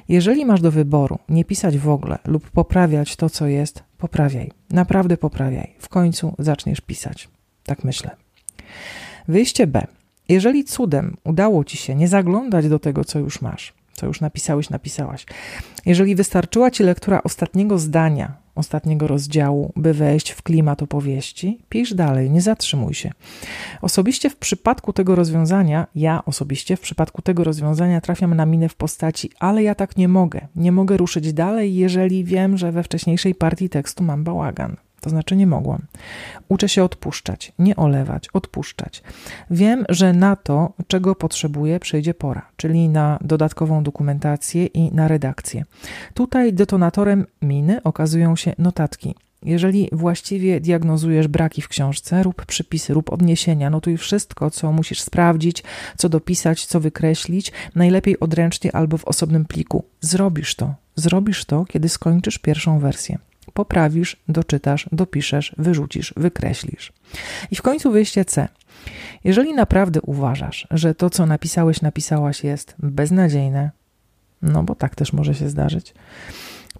jeżeli 0.08 0.46
masz 0.46 0.60
do 0.60 0.70
wyboru 0.70 1.18
nie 1.28 1.44
pisać 1.44 1.78
w 1.78 1.88
ogóle 1.88 2.18
lub 2.24 2.50
poprawiać 2.50 3.16
to, 3.16 3.30
co 3.30 3.46
jest, 3.46 3.82
poprawiaj. 3.98 4.50
Naprawdę 4.70 5.16
poprawiaj. 5.16 5.74
W 5.78 5.88
końcu 5.88 6.34
zaczniesz 6.38 6.80
pisać. 6.80 7.28
Tak 7.64 7.84
myślę. 7.84 8.10
Wyjście 9.28 9.66
B. 9.66 9.86
Jeżeli 10.28 10.64
cudem 10.64 11.16
udało 11.24 11.64
ci 11.64 11.76
się 11.76 11.94
nie 11.94 12.08
zaglądać 12.08 12.68
do 12.68 12.78
tego, 12.78 13.04
co 13.04 13.18
już 13.18 13.42
masz, 13.42 13.74
co 13.92 14.06
już 14.06 14.20
napisałeś, 14.20 14.70
napisałaś, 14.70 15.26
jeżeli 15.86 16.14
wystarczyła 16.14 16.70
ci 16.70 16.82
lektura 16.82 17.22
ostatniego 17.22 17.78
zdania 17.78 18.45
ostatniego 18.56 19.06
rozdziału, 19.06 19.72
by 19.76 19.94
wejść 19.94 20.30
w 20.30 20.42
klimat 20.42 20.82
opowieści, 20.82 21.58
pisz 21.68 21.94
dalej, 21.94 22.30
nie 22.30 22.40
zatrzymuj 22.40 22.94
się. 22.94 23.10
Osobiście 23.82 24.30
w 24.30 24.36
przypadku 24.36 24.92
tego 24.92 25.14
rozwiązania, 25.14 25.86
ja 25.94 26.24
osobiście 26.24 26.76
w 26.76 26.80
przypadku 26.80 27.22
tego 27.22 27.44
rozwiązania 27.44 28.00
trafiam 28.00 28.34
na 28.34 28.46
minę 28.46 28.68
w 28.68 28.74
postaci, 28.74 29.30
ale 29.40 29.62
ja 29.62 29.74
tak 29.74 29.96
nie 29.96 30.08
mogę. 30.08 30.48
Nie 30.56 30.72
mogę 30.72 30.96
ruszyć 30.96 31.32
dalej, 31.32 31.74
jeżeli 31.74 32.24
wiem, 32.24 32.58
że 32.58 32.72
we 32.72 32.82
wcześniejszej 32.82 33.34
partii 33.34 33.68
tekstu 33.68 34.04
mam 34.04 34.24
bałagan 34.24 34.76
to 35.06 35.10
znaczy 35.10 35.36
nie 35.36 35.46
mogłam. 35.46 35.82
Uczę 36.48 36.68
się 36.68 36.84
odpuszczać, 36.84 37.52
nie 37.58 37.76
olewać, 37.76 38.28
odpuszczać. 38.32 39.02
Wiem, 39.50 39.84
że 39.88 40.12
na 40.12 40.36
to, 40.36 40.72
czego 40.86 41.14
potrzebuję, 41.14 41.80
przyjdzie 41.80 42.14
pora, 42.14 42.48
czyli 42.56 42.88
na 42.88 43.18
dodatkową 43.20 43.82
dokumentację 43.82 44.66
i 44.66 44.94
na 44.94 45.08
redakcję. 45.08 45.64
Tutaj 46.14 46.52
detonatorem 46.52 47.26
miny 47.42 47.82
okazują 47.82 48.36
się 48.36 48.54
notatki. 48.58 49.14
Jeżeli 49.42 49.88
właściwie 49.92 50.60
diagnozujesz 50.60 51.28
braki 51.28 51.62
w 51.62 51.68
książce, 51.68 52.22
rób 52.22 52.46
przypisy, 52.46 52.94
rób 52.94 53.12
odniesienia, 53.12 53.70
notuj 53.70 53.96
wszystko, 53.96 54.50
co 54.50 54.72
musisz 54.72 55.00
sprawdzić, 55.00 55.62
co 55.96 56.08
dopisać, 56.08 56.66
co 56.66 56.80
wykreślić, 56.80 57.52
najlepiej 57.74 58.20
odręcznie 58.20 58.76
albo 58.76 58.96
w 58.98 59.04
osobnym 59.04 59.44
pliku. 59.44 59.84
Zrobisz 60.00 60.54
to. 60.54 60.74
Zrobisz 60.96 61.44
to, 61.44 61.64
kiedy 61.64 61.88
skończysz 61.88 62.38
pierwszą 62.38 62.78
wersję 62.78 63.18
poprawisz, 63.56 64.16
doczytasz, 64.28 64.88
dopiszesz, 64.92 65.54
wyrzucisz, 65.58 66.14
wykreślisz. 66.16 66.92
I 67.50 67.56
w 67.56 67.62
końcu 67.62 67.92
wyjście 67.92 68.24
C. 68.24 68.48
Jeżeli 69.24 69.54
naprawdę 69.54 70.00
uważasz, 70.02 70.66
że 70.70 70.94
to, 70.94 71.10
co 71.10 71.26
napisałeś, 71.26 71.82
napisałaś 71.82 72.44
jest 72.44 72.74
beznadziejne, 72.78 73.70
no 74.42 74.62
bo 74.62 74.74
tak 74.74 74.94
też 74.94 75.12
może 75.12 75.34
się 75.34 75.48
zdarzyć, 75.48 75.94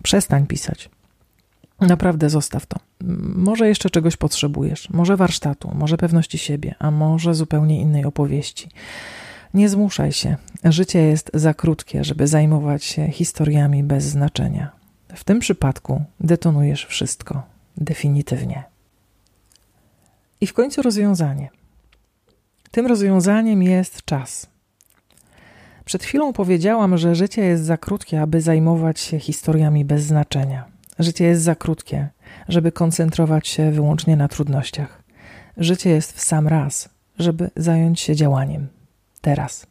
przestań 0.02 0.46
pisać. 0.46 0.90
Naprawdę 1.80 2.30
zostaw 2.30 2.66
to. 2.66 2.78
Może 3.34 3.68
jeszcze 3.68 3.90
czegoś 3.90 4.16
potrzebujesz, 4.16 4.90
może 4.90 5.16
warsztatu, 5.16 5.70
może 5.74 5.96
pewności 5.96 6.38
siebie, 6.38 6.74
a 6.78 6.90
może 6.90 7.34
zupełnie 7.34 7.80
innej 7.80 8.04
opowieści. 8.04 8.68
Nie 9.54 9.68
zmuszaj 9.68 10.12
się. 10.12 10.36
Życie 10.64 11.02
jest 11.02 11.30
za 11.34 11.54
krótkie, 11.54 12.04
żeby 12.04 12.26
zajmować 12.26 12.84
się 12.84 13.08
historiami 13.08 13.82
bez 13.82 14.04
znaczenia. 14.04 14.75
W 15.16 15.24
tym 15.24 15.38
przypadku 15.38 16.04
detonujesz 16.20 16.86
wszystko 16.86 17.42
definitywnie. 17.76 18.64
I 20.40 20.46
w 20.46 20.52
końcu 20.52 20.82
rozwiązanie. 20.82 21.48
Tym 22.70 22.86
rozwiązaniem 22.86 23.62
jest 23.62 24.04
czas. 24.04 24.46
Przed 25.84 26.04
chwilą 26.04 26.32
powiedziałam, 26.32 26.98
że 26.98 27.14
życie 27.14 27.42
jest 27.42 27.64
za 27.64 27.76
krótkie, 27.76 28.22
aby 28.22 28.40
zajmować 28.40 29.00
się 29.00 29.18
historiami 29.18 29.84
bez 29.84 30.02
znaczenia. 30.02 30.64
Życie 30.98 31.24
jest 31.24 31.42
za 31.42 31.54
krótkie, 31.54 32.08
żeby 32.48 32.72
koncentrować 32.72 33.48
się 33.48 33.70
wyłącznie 33.70 34.16
na 34.16 34.28
trudnościach. 34.28 35.02
Życie 35.56 35.90
jest 35.90 36.12
w 36.12 36.20
sam 36.20 36.48
raz, 36.48 36.88
żeby 37.18 37.50
zająć 37.56 38.00
się 38.00 38.16
działaniem. 38.16 38.68
Teraz. 39.20 39.66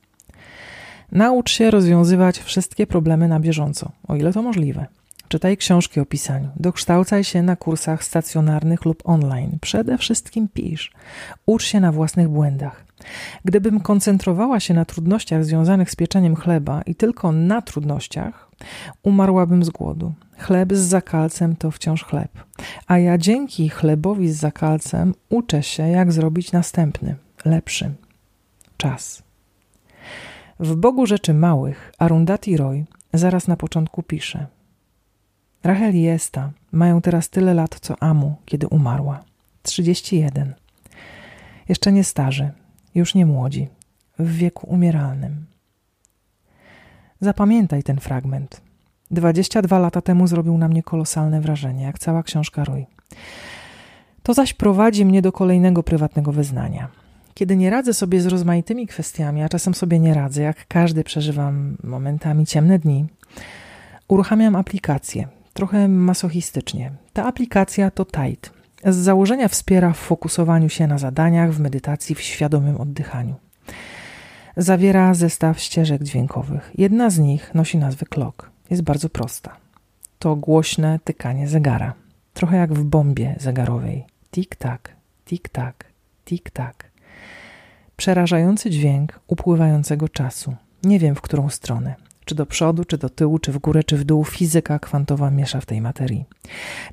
Naucz 1.11 1.51
się 1.51 1.71
rozwiązywać 1.71 2.39
wszystkie 2.39 2.87
problemy 2.87 3.27
na 3.27 3.39
bieżąco, 3.39 3.91
o 4.07 4.15
ile 4.15 4.33
to 4.33 4.41
możliwe. 4.41 4.85
Czytaj 5.27 5.57
książki 5.57 5.99
o 5.99 6.05
pisaniu, 6.05 6.49
dokształcaj 6.55 7.23
się 7.23 7.41
na 7.41 7.55
kursach 7.55 8.03
stacjonarnych 8.03 8.85
lub 8.85 9.01
online. 9.05 9.57
Przede 9.61 9.97
wszystkim 9.97 10.47
pisz. 10.47 10.91
Ucz 11.45 11.63
się 11.63 11.79
na 11.79 11.91
własnych 11.91 12.29
błędach. 12.29 12.85
Gdybym 13.45 13.79
koncentrowała 13.79 14.59
się 14.59 14.73
na 14.73 14.85
trudnościach 14.85 15.45
związanych 15.45 15.91
z 15.91 15.95
pieczeniem 15.95 16.35
chleba 16.35 16.81
i 16.81 16.95
tylko 16.95 17.31
na 17.31 17.61
trudnościach, 17.61 18.49
umarłabym 19.03 19.63
z 19.63 19.69
głodu. 19.69 20.13
Chleb 20.37 20.73
z 20.73 20.79
zakalcem 20.79 21.55
to 21.55 21.71
wciąż 21.71 22.03
chleb, 22.03 22.31
a 22.87 22.97
ja 22.97 23.17
dzięki 23.17 23.69
chlebowi 23.69 24.31
z 24.31 24.37
zakalcem 24.37 25.13
uczę 25.29 25.63
się, 25.63 25.87
jak 25.87 26.11
zrobić 26.11 26.51
następny, 26.51 27.15
lepszy. 27.45 27.91
Czas. 28.77 29.23
W 30.59 30.75
Bogu 30.75 31.05
Rzeczy 31.05 31.33
Małych 31.33 31.91
Arundhati 31.99 32.57
Roy 32.57 32.85
zaraz 33.13 33.47
na 33.47 33.57
początku 33.57 34.03
pisze– 34.03 34.47
Rachel 35.65 35.95
i 35.95 36.07
Esta 36.07 36.51
mają 36.71 37.01
teraz 37.01 37.29
tyle 37.29 37.53
lat 37.53 37.79
co 37.81 38.03
Amu, 38.03 38.35
kiedy 38.45 38.67
umarła. 38.67 39.23
31. 39.63 40.53
Jeszcze 41.69 41.91
nie 41.91 42.03
starzy, 42.03 42.51
już 42.95 43.15
nie 43.15 43.25
młodzi, 43.25 43.67
w 44.19 44.35
wieku 44.35 44.67
umieralnym. 44.67 45.45
Zapamiętaj 47.21 47.83
ten 47.83 47.99
fragment. 47.99 48.61
22 49.11 49.79
lata 49.79 50.01
temu 50.01 50.27
zrobił 50.27 50.57
na 50.57 50.67
mnie 50.67 50.83
kolosalne 50.83 51.41
wrażenie, 51.41 51.83
jak 51.83 51.99
cała 51.99 52.23
książka 52.23 52.63
Roy. 52.63 52.85
To 54.23 54.33
zaś 54.33 54.53
prowadzi 54.53 55.05
mnie 55.05 55.21
do 55.21 55.31
kolejnego 55.31 55.83
prywatnego 55.83 56.31
wyznania. 56.31 56.87
Kiedy 57.33 57.55
nie 57.55 57.69
radzę 57.69 57.93
sobie 57.93 58.21
z 58.21 58.25
rozmaitymi 58.25 58.87
kwestiami, 58.87 59.43
a 59.43 59.49
czasem 59.49 59.73
sobie 59.73 59.99
nie 59.99 60.13
radzę, 60.13 60.41
jak 60.41 60.67
każdy 60.67 61.03
przeżywam 61.03 61.77
momentami 61.83 62.45
ciemne 62.45 62.79
dni, 62.79 63.05
uruchamiam 64.07 64.55
aplikację, 64.55 65.27
trochę 65.55 65.87
masochistycznie. 65.87 66.91
Ta 67.13 67.25
aplikacja 67.25 67.91
to 67.91 68.05
Tide. 68.05 68.49
Z 68.85 68.95
założenia 68.95 69.47
wspiera 69.47 69.93
w 69.93 69.97
fokusowaniu 69.97 70.69
się 70.69 70.87
na 70.87 70.97
zadaniach, 70.97 71.51
w 71.51 71.59
medytacji, 71.59 72.15
w 72.15 72.21
świadomym 72.21 72.77
oddychaniu. 72.81 73.35
Zawiera 74.57 75.13
zestaw 75.13 75.59
ścieżek 75.59 76.03
dźwiękowych. 76.03 76.71
Jedna 76.77 77.09
z 77.09 77.19
nich 77.19 77.53
nosi 77.53 77.77
nazwę 77.77 78.05
Clock. 78.05 78.49
Jest 78.69 78.83
bardzo 78.83 79.09
prosta. 79.09 79.57
To 80.19 80.35
głośne 80.35 80.99
tykanie 81.03 81.47
zegara. 81.47 81.93
Trochę 82.33 82.57
jak 82.57 82.73
w 82.73 82.83
bombie 82.83 83.35
zegarowej. 83.39 84.05
Tik-tak, 84.31 84.89
tik-tak, 85.25 85.85
tik-tak. 86.25 86.91
Przerażający 87.97 88.69
dźwięk 88.69 89.19
upływającego 89.27 90.09
czasu. 90.09 90.55
Nie 90.83 90.99
wiem 90.99 91.15
w 91.15 91.21
którą 91.21 91.49
stronę. 91.49 91.95
Czy 92.25 92.35
do 92.35 92.45
przodu, 92.45 92.85
czy 92.85 92.97
do 92.97 93.09
tyłu, 93.09 93.39
czy 93.39 93.51
w 93.51 93.57
górę, 93.57 93.83
czy 93.83 93.97
w 93.97 94.03
dół, 94.03 94.23
fizyka 94.23 94.79
kwantowa 94.79 95.31
miesza 95.31 95.61
w 95.61 95.65
tej 95.65 95.81
materii. 95.81 96.25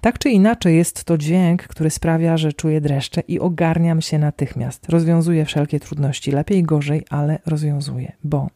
Tak 0.01 0.19
czy 0.19 0.31
inaczej, 0.31 0.77
jest 0.77 1.05
to 1.05 1.19
dźwięk, 1.19 1.63
który 1.63 1.91
sprawia, 1.91 2.37
że 2.37 2.53
czuję 2.53 2.81
dreszcze 2.81 3.21
i 3.21 3.41
ogarniam 3.41 4.01
się 4.01 4.19
natychmiast. 4.19 4.89
Rozwiązuję 4.89 5.45
wszelkie 5.45 5.81
trudności, 5.81 6.33
lepiej, 6.33 6.63
gorzej, 6.63 7.05
ale 7.11 7.39
rozwiązuję, 7.47 8.13
bo. 8.25 8.49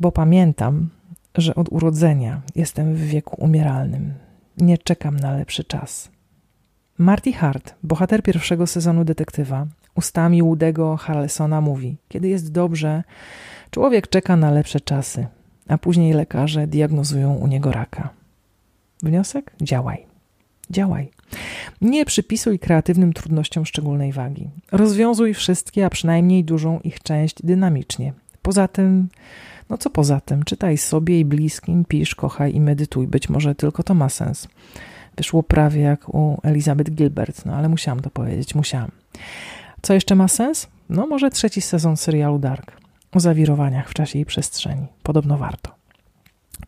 Bo 0.00 0.12
pamiętam, 0.12 0.88
że 1.34 1.54
od 1.54 1.72
urodzenia 1.72 2.42
jestem 2.54 2.94
w 2.94 3.00
wieku 3.00 3.36
umieralnym. 3.44 4.14
Nie 4.58 4.78
czekam 4.78 5.16
na 5.16 5.36
lepszy 5.36 5.64
czas. 5.64 6.10
Marty 6.98 7.32
Hart, 7.32 7.74
bohater 7.82 8.22
pierwszego 8.22 8.66
sezonu 8.66 9.04
detektywa, 9.04 9.66
ustami 9.94 10.42
łudego 10.42 10.96
Harlesona 10.96 11.60
mówi: 11.60 11.96
Kiedy 12.08 12.28
jest 12.28 12.52
dobrze, 12.52 13.04
człowiek 13.70 14.08
czeka 14.08 14.36
na 14.36 14.50
lepsze 14.50 14.80
czasy, 14.80 15.26
a 15.68 15.78
później 15.78 16.12
lekarze 16.12 16.66
diagnozują 16.66 17.34
u 17.34 17.46
niego 17.46 17.72
raka. 17.72 18.10
Wniosek? 19.02 19.52
Działaj. 19.62 20.06
Działaj. 20.70 21.10
Nie 21.80 22.04
przypisuj 22.04 22.58
kreatywnym 22.58 23.12
trudnościom 23.12 23.66
szczególnej 23.66 24.12
wagi. 24.12 24.50
Rozwiązuj 24.72 25.34
wszystkie, 25.34 25.86
a 25.86 25.90
przynajmniej 25.90 26.44
dużą 26.44 26.80
ich 26.80 27.02
część 27.02 27.36
dynamicznie. 27.44 28.12
Poza 28.42 28.68
tym, 28.68 29.08
no 29.70 29.78
co 29.78 29.90
poza 29.90 30.20
tym, 30.20 30.42
czytaj 30.42 30.78
sobie 30.78 31.20
i 31.20 31.24
bliskim, 31.24 31.84
pisz, 31.84 32.14
kochaj 32.14 32.54
i 32.54 32.60
medytuj. 32.60 33.06
Być 33.06 33.28
może 33.28 33.54
tylko 33.54 33.82
to 33.82 33.94
ma 33.94 34.08
sens. 34.08 34.48
Wyszło 35.16 35.42
prawie 35.42 35.80
jak 35.80 36.14
u 36.14 36.40
Elizabeth 36.42 36.90
Gilbert, 36.90 37.46
no 37.46 37.54
ale 37.54 37.68
musiałam 37.68 38.00
to 38.00 38.10
powiedzieć, 38.10 38.54
musiałam. 38.54 38.90
Co 39.82 39.94
jeszcze 39.94 40.14
ma 40.14 40.28
sens? 40.28 40.66
No 40.88 41.06
może 41.06 41.30
trzeci 41.30 41.60
sezon 41.60 41.96
serialu 41.96 42.38
Dark 42.38 42.80
o 43.12 43.20
zawirowaniach 43.20 43.90
w 43.90 43.94
czasie 43.94 44.18
i 44.18 44.24
przestrzeni. 44.24 44.86
Podobno 45.02 45.38
warto. 45.38 45.74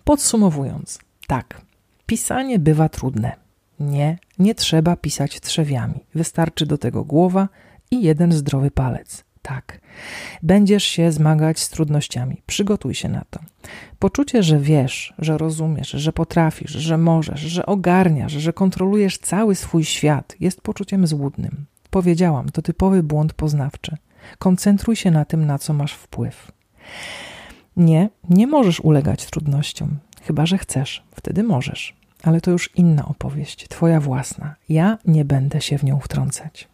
Podsumowując, 0.05 0.99
tak, 1.27 1.61
pisanie 2.07 2.59
bywa 2.59 2.89
trudne. 2.89 3.33
Nie, 3.81 4.19
nie 4.39 4.55
trzeba 4.55 4.97
pisać 4.97 5.41
trzewiami. 5.41 6.01
Wystarczy 6.15 6.67
do 6.67 6.79
tego 6.79 7.05
głowa 7.05 7.49
i 7.91 8.03
jeden 8.03 8.33
zdrowy 8.33 8.71
palec. 8.71 9.25
Tak, 9.43 9.81
będziesz 10.43 10.85
się 10.85 11.13
zmagać 11.13 11.59
z 11.59 11.69
trudnościami. 11.69 12.43
Przygotuj 12.47 12.95
się 12.95 13.09
na 13.09 13.25
to. 13.31 13.41
Poczucie, 13.99 14.43
że 14.43 14.59
wiesz, 14.59 15.15
że 15.19 15.39
rozumiesz, 15.39 15.91
że 15.91 16.13
potrafisz, 16.13 16.71
że 16.71 16.99
możesz, 16.99 17.41
że 17.41 17.67
ogarniasz, 17.67 18.33
że 18.33 18.53
kontrolujesz 18.53 19.19
cały 19.19 19.55
swój 19.55 19.85
świat, 19.85 20.37
jest 20.41 20.61
poczuciem 20.61 21.07
złudnym. 21.07 21.67
Powiedziałam, 21.95 22.49
to 22.49 22.63
typowy 22.63 23.03
błąd 23.03 23.33
poznawczy. 23.33 23.97
Koncentruj 24.39 24.97
się 24.97 25.11
na 25.11 25.25
tym, 25.25 25.47
na 25.47 25.59
co 25.59 25.73
masz 25.73 25.93
wpływ. 25.93 26.53
Nie, 27.77 28.09
nie 28.31 28.47
możesz 28.47 28.81
ulegać 28.81 29.27
trudnościom, 29.27 29.99
chyba 30.23 30.47
że 30.47 30.59
chcesz, 30.59 31.05
wtedy 31.15 31.43
możesz, 31.43 31.97
ale 32.23 32.41
to 32.41 32.51
już 32.51 32.71
inna 32.75 33.05
opowieść, 33.05 33.69
twoja 33.69 34.01
własna. 34.01 34.55
Ja 34.69 34.99
nie 35.05 35.25
będę 35.25 35.61
się 35.61 35.79
w 35.79 35.85
nią 35.85 36.01
wtrącać. 36.01 36.69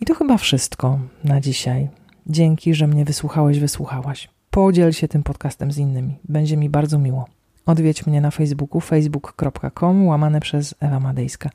I 0.00 0.04
to 0.04 0.14
chyba 0.14 0.36
wszystko 0.38 0.98
na 1.24 1.40
dzisiaj. 1.40 1.88
Dzięki, 2.26 2.74
że 2.74 2.86
mnie 2.86 3.04
wysłuchałeś, 3.04 3.58
wysłuchałaś. 3.58 4.28
Podziel 4.50 4.92
się 4.92 5.08
tym 5.08 5.22
podcastem 5.22 5.72
z 5.72 5.78
innymi. 5.78 6.18
Będzie 6.28 6.56
mi 6.56 6.70
bardzo 6.70 6.98
miło. 6.98 7.39
Odwiedź 7.70 8.06
mnie 8.06 8.20
na 8.20 8.30
Facebooku 8.30 8.80
facebook.com 8.80 10.06
łamane 10.06 10.40
przez 10.40 10.74
Ewa 10.80 11.00
Madejska. 11.00 11.50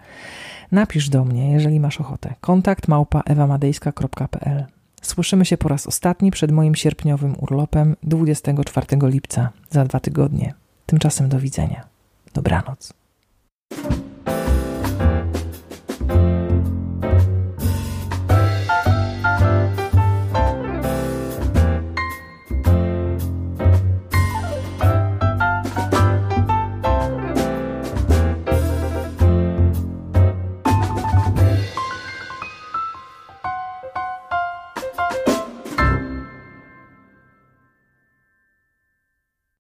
Napisz 0.72 1.10
do 1.10 1.26
mnie, 1.26 1.52
jeżeli 1.52 1.80
masz 1.80 2.02
ochotę. 2.02 2.34
Kontakt 2.42 2.88
małpa 2.88 3.22
ewamadejska.pl 3.26 4.66
Słyszymy 5.02 5.46
się 5.46 5.58
po 5.58 5.70
raz 5.70 5.88
ostatni 5.88 6.32
przed 6.32 6.52
moim 6.52 6.76
sierpniowym 6.76 7.36
urlopem 7.40 7.96
24 8.04 8.88
lipca, 9.02 9.50
za 9.70 9.86
dwa 9.86 10.00
tygodnie. 10.00 10.54
Tymczasem 10.86 11.30
do 11.30 11.40
widzenia. 11.40 11.86
Dobranoc. 12.34 12.94